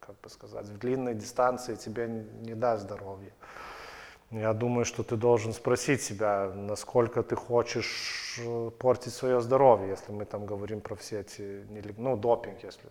как 0.00 0.16
бы 0.20 0.28
сказать, 0.28 0.66
в 0.66 0.78
длинной 0.78 1.14
дистанции 1.14 1.76
тебе 1.76 2.08
не, 2.08 2.54
даст 2.54 2.82
здоровья. 2.82 3.32
Я 4.32 4.54
думаю, 4.54 4.84
что 4.84 5.02
ты 5.02 5.16
должен 5.16 5.52
спросить 5.52 6.02
себя, 6.02 6.50
насколько 6.54 7.22
ты 7.22 7.36
хочешь 7.36 8.40
э, 8.44 8.70
портить 8.78 9.12
свое 9.12 9.40
здоровье, 9.40 9.90
если 9.90 10.10
мы 10.10 10.24
там 10.24 10.46
говорим 10.46 10.80
про 10.80 10.96
все 10.96 11.20
эти, 11.20 11.64
ну, 11.96 12.16
допинг, 12.16 12.64
если, 12.64 12.88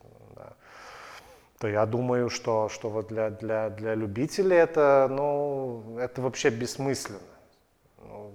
то 1.60 1.68
я 1.68 1.86
думаю, 1.86 2.30
что, 2.30 2.70
что 2.70 2.90
вот 2.90 3.08
для, 3.08 3.30
для, 3.30 3.70
для 3.70 3.94
любителей 3.94 4.56
это, 4.56 5.08
ну, 5.12 5.98
это 6.00 6.22
вообще 6.22 6.50
бессмысленно. 6.50 7.20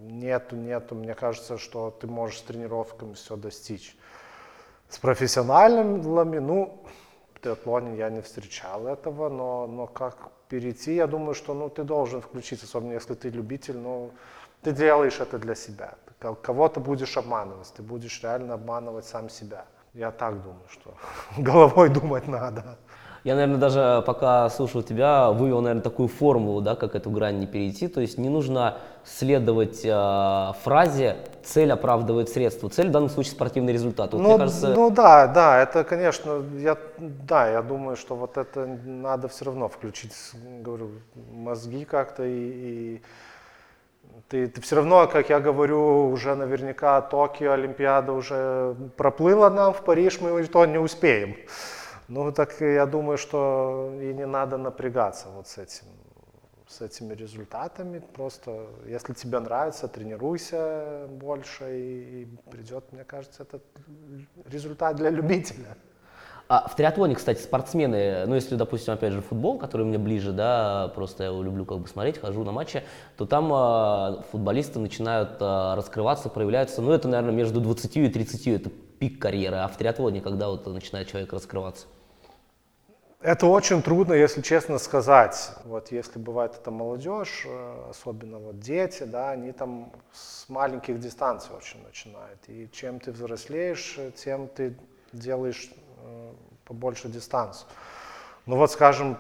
Нету, 0.03 0.57
нету, 0.57 0.95
мне 0.95 1.15
кажется, 1.15 1.57
что 1.57 1.91
ты 1.91 2.07
можешь 2.07 2.39
с 2.39 2.43
тренировками 2.43 3.15
все 3.15 3.37
достичь. 3.37 3.97
С 4.91 4.99
профессиональными, 4.99 6.39
ну, 6.39 6.85
в 7.35 7.41
триатлоне 7.41 7.97
я 7.97 8.11
не 8.11 8.21
встречал 8.21 8.87
этого, 8.87 9.31
но, 9.31 9.67
но 9.67 9.87
как 9.87 10.31
перейти, 10.49 10.95
я 10.95 11.07
думаю, 11.07 11.35
что 11.35 11.55
ну, 11.55 11.71
ты 11.71 11.83
должен 11.83 12.21
включиться, 12.21 12.67
особенно 12.67 12.93
если 12.93 13.15
ты 13.15 13.31
любитель, 13.31 13.79
ну, 13.79 14.11
ты 14.61 14.73
делаешь 14.73 15.19
это 15.19 15.39
для 15.39 15.55
себя. 15.55 15.95
Кого-то 16.19 16.79
будешь 16.79 17.17
обманывать, 17.17 17.73
ты 17.75 17.83
будешь 17.83 18.23
реально 18.23 18.55
обманывать 18.55 19.07
сам 19.07 19.31
себя. 19.31 19.65
Я 19.95 20.11
так 20.11 20.43
думаю, 20.43 20.69
что 20.69 20.95
головой 21.39 21.89
думать 21.89 22.29
надо. 22.29 22.79
Я, 23.25 23.37
наверное, 23.37 23.57
даже 23.57 24.03
пока 24.07 24.51
слушал 24.51 24.83
тебя, 24.83 25.31
вывел, 25.31 25.63
наверное, 25.63 25.83
такую 25.83 26.09
формулу, 26.09 26.61
да, 26.61 26.75
как 26.77 26.95
эту 26.95 27.09
грань 27.11 27.39
не 27.39 27.47
перейти. 27.47 27.89
То 27.89 28.03
есть 28.03 28.19
не 28.19 28.29
нужно 28.29 28.77
следовать 29.03 29.81
э, 29.83 30.53
фразе 30.63 31.17
«цель 31.43 31.73
оправдывает 31.73 32.29
средства». 32.29 32.69
Цель 32.69 32.89
в 32.89 32.91
данном 32.91 33.09
случае 33.09 33.33
спортивный 33.33 33.73
результат. 33.73 34.13
Вот, 34.13 34.21
ну, 34.21 34.37
кажется... 34.37 34.75
ну 34.75 34.91
да, 34.91 35.27
да, 35.27 35.63
это, 35.63 35.85
конечно, 35.85 36.43
я, 36.59 36.77
да, 36.99 37.49
я 37.49 37.63
думаю, 37.63 37.97
что 37.97 38.15
вот 38.15 38.37
это 38.37 38.67
надо 38.85 39.29
все 39.29 39.47
равно 39.47 39.69
включить, 39.69 40.13
говорю, 40.61 40.91
мозги 41.33 41.87
как-то 41.87 42.25
и, 42.25 42.99
и 42.99 43.03
ты, 44.29 44.49
ты 44.49 44.61
все 44.61 44.77
равно, 44.77 45.07
как 45.07 45.31
я 45.31 45.41
говорю, 45.41 46.11
уже 46.11 46.35
наверняка 46.35 47.01
Токио, 47.01 47.53
Олимпиада 47.53 48.13
уже 48.13 48.77
проплыла 48.99 49.49
нам, 49.49 49.73
в 49.73 49.81
Париж 49.81 50.21
мы 50.21 50.45
то 50.45 50.67
не 50.67 50.79
успеем. 50.79 51.37
Ну, 52.09 52.33
так 52.33 52.61
я 52.61 52.87
думаю, 52.87 53.17
что 53.17 53.93
и 54.01 54.13
не 54.13 54.27
надо 54.27 54.59
напрягаться 54.59 55.29
вот 55.35 55.49
с 55.49 55.59
этим, 55.59 55.87
с 56.69 56.83
этими 56.83 57.15
результатами. 57.15 57.99
Просто, 57.99 58.67
если 58.87 59.15
тебе 59.15 59.39
нравится, 59.41 59.89
тренируйся 59.89 61.07
больше, 61.09 61.65
и, 61.79 62.23
и 62.23 62.51
придет, 62.51 62.85
мне 62.93 63.05
кажется, 63.05 63.43
этот 63.45 63.65
результат 64.47 64.97
для 64.97 65.11
любителя. 65.11 65.77
А 66.47 66.69
в 66.69 66.77
триатлоне, 66.77 67.15
кстати, 67.15 67.41
спортсмены, 67.41 68.27
ну 68.27 68.35
если, 68.35 68.55
допустим, 68.57 68.93
опять 68.93 69.15
же, 69.15 69.23
футбол, 69.23 69.57
который 69.57 69.87
мне 69.87 69.97
ближе, 69.97 70.33
да, 70.33 70.93
просто 70.95 71.23
я 71.23 71.31
его 71.31 71.43
люблю 71.43 71.65
как 71.65 71.79
бы 71.79 71.89
смотреть, 71.89 72.19
хожу 72.19 72.45
на 72.45 72.53
матчи, 72.53 72.83
то 73.17 73.25
там 73.25 73.51
э, 73.51 74.23
футболисты 74.31 74.79
начинают 74.79 75.41
э, 75.41 75.75
раскрываться, 75.75 76.29
проявляются, 76.29 76.83
ну 76.83 76.93
это, 76.93 77.09
наверное, 77.09 77.35
между 77.35 77.63
20 77.63 77.97
и 77.97 78.09
30, 78.11 78.47
это 78.49 78.71
пик 79.05 79.21
карьеры, 79.21 79.57
а 79.57 79.69
в 79.69 79.77
триатлоне, 79.77 80.23
когда 80.23 80.49
вот 80.49 80.67
начинает 80.67 81.09
человек 81.09 81.33
раскрываться? 81.35 81.87
Это 83.21 83.47
очень 83.47 83.83
трудно, 83.83 84.15
если 84.15 84.41
честно 84.41 84.79
сказать. 84.79 85.51
Вот 85.65 85.93
если 85.93 86.19
бывает 86.19 86.55
это 86.55 86.71
молодежь, 86.71 87.45
э, 87.47 87.87
особенно 87.91 88.39
вот 88.39 88.61
дети, 88.61 89.03
да, 89.03 89.31
они 89.33 89.53
там 89.53 89.93
с 90.13 90.49
маленьких 90.49 91.01
дистанций 91.01 91.55
очень 91.55 91.83
начинают. 91.83 92.39
И 92.49 92.69
чем 92.73 92.99
ты 92.99 93.13
взрослеешь, 93.13 93.99
тем 94.17 94.49
ты 94.49 94.75
делаешь 95.13 95.71
э, 96.03 96.33
побольше 96.65 97.09
дистанцию. 97.09 97.69
Ну 98.47 98.57
вот, 98.57 98.71
скажем, 98.71 99.19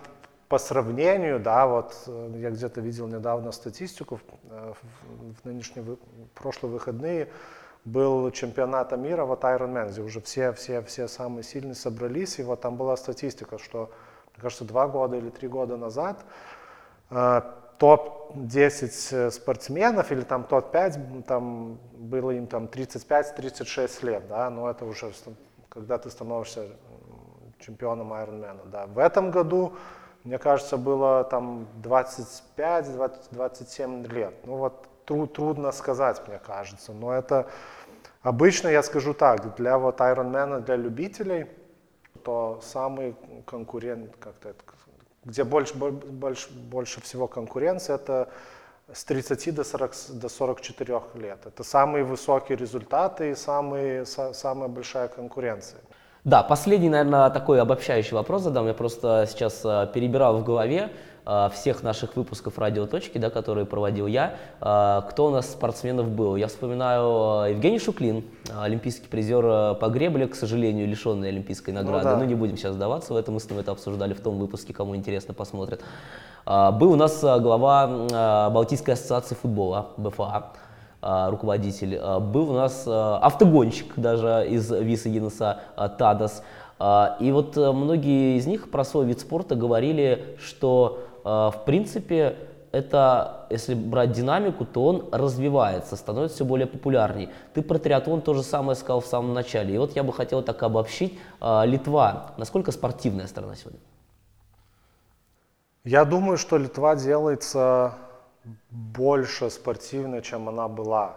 по 0.48 0.58
сравнению, 0.58 1.40
да, 1.40 1.66
вот 1.66 1.94
э, 2.06 2.36
я 2.36 2.50
где-то 2.50 2.80
видел 2.80 3.06
недавно 3.08 3.52
статистику, 3.52 4.20
в 4.44 5.44
нынешние, 5.44 5.96
прошлые 6.34 6.72
выходные 6.72 7.28
был 7.84 8.30
чемпионата 8.30 8.96
мира, 8.96 9.24
вот 9.24 9.44
Ironman, 9.44 9.90
где 9.90 10.00
уже 10.00 10.20
все, 10.20 10.52
все, 10.52 10.82
все 10.82 11.08
самые 11.08 11.44
сильные 11.44 11.74
собрались, 11.74 12.38
и 12.38 12.42
вот 12.42 12.60
там 12.60 12.76
была 12.76 12.96
статистика, 12.96 13.58
что, 13.58 13.90
мне 14.34 14.42
кажется, 14.42 14.64
два 14.64 14.88
года 14.88 15.16
или 15.16 15.30
три 15.30 15.48
года 15.48 15.76
назад 15.76 16.24
э, 17.10 17.42
топ-10 17.78 19.08
э, 19.12 19.30
спортсменов 19.30 20.10
или 20.12 20.22
там 20.22 20.44
топ-5, 20.44 21.24
там 21.24 21.78
было 21.92 22.30
им 22.30 22.46
там 22.46 22.64
35-36 22.64 24.06
лет, 24.06 24.26
да, 24.28 24.48
но 24.48 24.70
это 24.70 24.86
уже 24.86 25.12
когда 25.68 25.98
ты 25.98 26.10
становишься 26.10 26.68
чемпионом 27.58 28.12
Ironman, 28.12 28.70
да. 28.70 28.86
В 28.86 28.98
этом 28.98 29.30
году, 29.30 29.74
мне 30.22 30.38
кажется, 30.38 30.76
было 30.76 31.24
там 31.24 31.66
25-27 31.82 34.12
лет. 34.12 34.34
Ну 34.44 34.56
вот 34.56 34.86
тру, 35.04 35.26
трудно 35.26 35.72
сказать, 35.72 36.22
мне 36.28 36.38
кажется. 36.38 36.92
Но 36.92 37.12
это 37.12 37.46
обычно, 38.22 38.68
я 38.68 38.82
скажу 38.82 39.14
так, 39.14 39.54
для 39.56 39.78
вот 39.78 40.00
Ironman, 40.00 40.60
для 40.60 40.76
любителей, 40.76 41.46
то 42.24 42.60
самый 42.62 43.14
конкурент, 43.46 44.16
как-то 44.18 44.54
где 45.24 45.44
больше, 45.44 45.74
больше, 45.74 46.52
больше 46.52 47.00
всего 47.00 47.26
конкуренции, 47.26 47.94
это 47.94 48.28
с 48.92 49.04
30 49.04 49.54
до, 49.54 49.64
40, 49.64 49.92
до 50.10 50.28
44 50.28 51.00
лет. 51.14 51.38
Это 51.46 51.64
самые 51.64 52.04
высокие 52.04 52.58
результаты 52.58 53.30
и 53.30 53.34
самые, 53.34 54.04
самая 54.04 54.68
большая 54.68 55.08
конкуренция. 55.08 55.80
Да, 56.24 56.42
последний, 56.42 56.88
наверное, 56.88 57.30
такой 57.30 57.60
обобщающий 57.60 58.14
вопрос 58.14 58.42
задам. 58.42 58.66
Я 58.66 58.74
просто 58.74 59.26
сейчас 59.28 59.62
э, 59.64 59.90
перебирал 59.92 60.38
в 60.38 60.44
голове 60.44 60.90
всех 61.52 61.82
наших 61.82 62.16
выпусков 62.16 62.58
«Радиоточки», 62.58 63.16
да, 63.16 63.30
которые 63.30 63.64
проводил 63.64 64.06
я. 64.06 64.34
Э, 64.60 65.00
кто 65.08 65.26
у 65.26 65.30
нас 65.30 65.50
спортсменов 65.50 66.08
был? 66.08 66.36
Я 66.36 66.48
вспоминаю 66.48 67.50
Евгений 67.50 67.78
Шуклин, 67.78 68.24
олимпийский 68.54 69.08
призер 69.08 69.74
по 69.76 69.88
гребле, 69.88 70.26
к 70.28 70.34
сожалению, 70.34 70.86
лишенный 70.86 71.28
олимпийской 71.28 71.70
ну 71.70 71.80
награды. 71.80 72.04
Ну, 72.04 72.10
да. 72.10 72.16
ну 72.18 72.24
не 72.24 72.34
будем 72.34 72.56
сейчас 72.58 72.74
сдаваться 72.74 73.14
в 73.14 73.16
это, 73.16 73.32
мы 73.32 73.40
с 73.40 73.48
ним 73.48 73.58
это 73.58 73.72
обсуждали 73.72 74.12
в 74.12 74.20
том 74.20 74.38
выпуске, 74.38 74.74
кому 74.74 74.96
интересно, 74.96 75.32
посмотрят. 75.32 75.80
Был 76.44 76.92
у 76.92 76.96
нас 76.96 77.22
глава 77.22 78.50
Балтийской 78.50 78.94
ассоциации 78.94 79.34
футбола, 79.34 79.88
БФА. 79.96 80.52
Руководитель. 81.00 82.00
Был 82.20 82.50
у 82.50 82.54
нас 82.54 82.86
автогонщик 82.86 83.92
даже 83.96 84.46
из 84.48 84.70
Виса 84.70 85.10
Гиннесса 85.10 85.60
Тадас. 85.98 86.42
И 87.20 87.30
вот 87.32 87.56
э, 87.56 87.72
многие 87.72 88.36
из 88.36 88.46
них 88.46 88.70
про 88.70 88.84
свой 88.84 89.06
вид 89.06 89.20
спорта 89.20 89.54
говорили, 89.54 90.36
что 90.44 91.03
в 91.24 91.62
принципе 91.64 92.36
это, 92.70 93.46
если 93.50 93.74
брать 93.74 94.12
динамику, 94.12 94.64
то 94.64 94.84
он 94.86 95.08
развивается, 95.12 95.96
становится 95.96 96.36
все 96.36 96.44
более 96.44 96.66
популярней. 96.66 97.30
Ты 97.54 97.62
про 97.62 97.78
триатлон 97.78 98.20
то 98.20 98.34
же 98.34 98.42
самое 98.42 98.76
сказал 98.76 99.00
в 99.00 99.06
самом 99.06 99.32
начале. 99.32 99.74
И 99.74 99.78
вот 99.78 99.96
я 99.96 100.02
бы 100.02 100.12
хотел 100.12 100.42
так 100.42 100.62
обобщить. 100.62 101.18
Литва, 101.40 102.32
насколько 102.36 102.72
спортивная 102.72 103.26
страна 103.26 103.54
сегодня? 103.54 103.80
Я 105.84 106.04
думаю, 106.04 106.36
что 106.36 106.56
Литва 106.56 106.96
делается 106.96 107.94
больше 108.70 109.50
спортивной, 109.50 110.22
чем 110.22 110.48
она 110.48 110.66
была. 110.66 111.16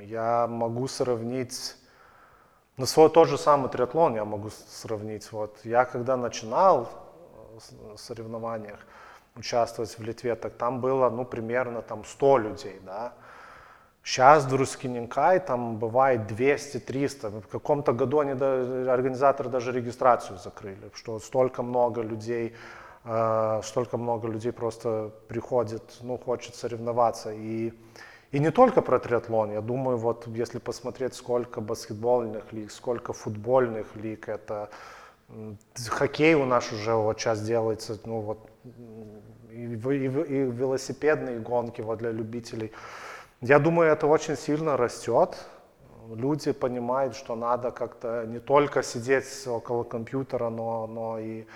Я 0.00 0.46
могу 0.48 0.88
сравнить, 0.88 1.76
на 2.76 2.86
свой 2.86 3.10
тот 3.10 3.28
же 3.28 3.38
самый 3.38 3.70
триатлон 3.70 4.14
я 4.16 4.24
могу 4.24 4.50
сравнить. 4.50 5.30
Вот 5.32 5.58
я 5.64 5.84
когда 5.84 6.16
начинал 6.16 6.88
в 7.94 7.98
соревнованиях 7.98 8.80
участвовать 9.40 9.98
в 9.98 10.02
Литве, 10.02 10.34
так 10.36 10.52
там 10.52 10.80
было, 10.80 11.10
ну, 11.10 11.24
примерно 11.24 11.82
там 11.82 12.04
100 12.04 12.38
людей, 12.38 12.80
да. 12.86 13.12
Сейчас 14.02 14.44
в 14.44 14.48
Друскиненкай 14.48 15.40
там 15.40 15.76
бывает 15.76 16.20
200-300. 16.30 17.40
В 17.42 17.48
каком-то 17.48 17.92
году 17.92 18.20
они, 18.20 18.32
организаторы 18.32 19.50
даже 19.50 19.72
регистрацию 19.72 20.38
закрыли, 20.38 20.90
что 20.94 21.18
столько 21.18 21.62
много 21.62 22.02
людей 22.02 22.54
э, 23.04 23.60
столько 23.62 23.98
много 23.98 24.28
людей 24.28 24.52
просто 24.52 25.10
приходит, 25.28 25.82
ну, 26.02 26.18
хочет 26.18 26.54
соревноваться. 26.54 27.32
И, 27.32 27.72
и 28.32 28.38
не 28.38 28.50
только 28.50 28.82
про 28.82 28.98
триатлон, 28.98 29.52
я 29.52 29.60
думаю, 29.60 29.98
вот 29.98 30.26
если 30.28 30.58
посмотреть, 30.58 31.14
сколько 31.14 31.60
баскетбольных 31.60 32.52
лиг, 32.52 32.70
сколько 32.70 33.12
футбольных 33.12 33.96
лиг, 33.96 34.28
это 34.28 34.70
хоккей 35.88 36.34
у 36.34 36.44
нас 36.44 36.72
уже 36.72 36.94
вот 36.94 37.18
сейчас 37.18 37.40
делается, 37.42 37.98
ну 38.04 38.20
вот 38.20 38.50
и, 39.52 39.74
и, 39.74 40.04
и 40.04 40.50
велосипедные 40.50 41.38
гонки 41.40 41.80
вот 41.80 41.98
для 41.98 42.10
любителей. 42.10 42.72
Я 43.40 43.58
думаю, 43.58 43.90
это 43.90 44.06
очень 44.06 44.36
сильно 44.36 44.76
растет. 44.76 45.36
Люди 46.14 46.52
понимают, 46.52 47.14
что 47.14 47.36
надо 47.36 47.70
как-то 47.70 48.26
не 48.26 48.40
только 48.40 48.82
сидеть 48.82 49.46
около 49.46 49.84
компьютера, 49.84 50.50
но, 50.50 50.86
но 50.86 51.18
и 51.18 51.46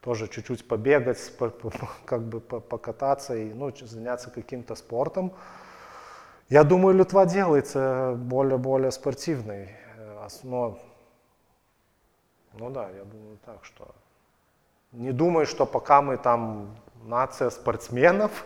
тоже 0.00 0.28
чуть-чуть 0.28 0.66
побегать, 0.66 1.36
по, 1.38 1.50
по, 1.50 1.70
как 2.04 2.22
бы 2.22 2.40
покататься 2.40 3.36
и 3.36 3.52
ну, 3.52 3.72
заняться 3.76 4.30
каким-то 4.30 4.74
спортом. 4.74 5.32
Я 6.48 6.64
думаю, 6.64 6.96
Литва 6.96 7.26
делается 7.26 8.14
более-более 8.16 8.90
спортивной. 8.90 9.76
Э, 9.96 10.28
но, 10.42 10.78
ну 12.54 12.70
да, 12.70 12.88
я 12.90 13.04
думаю 13.04 13.38
так, 13.44 13.64
что 13.64 13.94
не 14.92 15.12
думаю, 15.12 15.46
что 15.46 15.66
пока 15.66 16.02
мы 16.02 16.16
там 16.16 16.76
нация 17.04 17.50
спортсменов, 17.50 18.44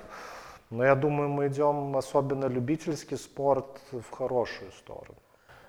но 0.70 0.84
я 0.84 0.94
думаю, 0.94 1.28
мы 1.28 1.48
идем 1.48 1.96
особенно 1.96 2.46
любительский 2.46 3.16
спорт 3.16 3.80
в 3.92 4.10
хорошую 4.10 4.72
сторону. 4.72 5.18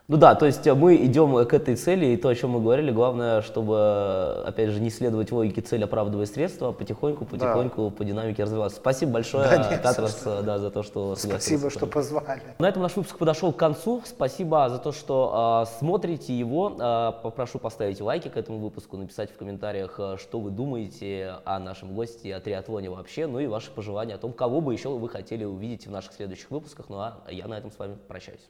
Ну 0.08 0.18
да, 0.18 0.36
то 0.36 0.46
есть 0.46 0.68
э, 0.68 0.74
мы 0.76 0.98
идем 0.98 1.44
к 1.48 1.54
этой 1.54 1.76
цели, 1.76 2.06
и 2.06 2.18
то, 2.18 2.30
о 2.30 2.36
чем 2.36 2.52
мы 2.52 2.62
говорили, 2.62 2.92
главное, 2.92 3.42
чтобы, 3.42 4.44
опять 4.46 4.70
же, 4.70 4.80
не 4.80 4.92
следовать 4.92 5.32
логике 5.32 5.62
цель 5.62 5.84
оправдывая 5.84 6.28
средства, 6.28 6.70
а 6.70 6.72
потихоньку, 6.74 7.26
потихоньку 7.26 7.90
да. 7.90 7.90
по 7.90 8.06
динамике 8.06 8.44
развиваться. 8.44 8.78
Спасибо 8.78 9.14
большое, 9.14 9.50
да, 9.50 9.72
нет, 9.72 9.82
Татрас, 9.82 10.22
да, 10.24 10.60
за 10.60 10.70
то, 10.70 10.84
что 10.84 11.16
Спасибо, 11.16 11.72
что 11.72 11.88
позвали. 11.88 12.40
На 12.60 12.70
этом 12.70 12.84
наш 12.84 12.96
выпуск 12.96 13.18
подошел 13.18 13.52
к 13.52 13.58
концу. 13.58 14.04
Спасибо 14.06 14.70
за 14.70 14.78
то, 14.78 14.92
что 14.92 15.66
э, 15.66 15.78
смотрите 15.80 16.38
его. 16.38 16.78
Э, 16.80 17.12
попрошу 17.24 17.58
поставить 17.58 18.00
лайки 18.00 18.28
к 18.28 18.38
этому 18.38 18.60
выпуску, 18.60 18.98
написать 18.98 19.32
в 19.32 19.38
комментариях, 19.38 20.00
что 20.20 20.40
вы 20.40 20.52
думаете 20.52 21.38
о 21.46 21.58
нашем 21.58 21.96
госте, 21.96 22.36
о 22.36 22.40
триатлоне 22.40 22.92
вообще, 22.92 23.26
ну 23.26 23.40
и 23.40 23.48
ваши 23.48 23.72
пожелания 23.72 24.14
о 24.14 24.18
том, 24.20 24.34
кого 24.34 24.62
бы 24.62 24.72
еще 24.72 24.90
вы 24.90 25.10
хотели 25.10 25.46
увидеть 25.46 25.88
в 25.88 25.92
наших 25.92 26.14
следующих 26.14 26.52
выпусках. 26.52 26.90
Ну 26.90 26.98
а 26.98 27.18
я 27.28 27.48
на 27.48 27.58
этом 27.58 27.72
с 27.72 27.80
вами 27.80 27.98
прощаюсь. 28.08 28.48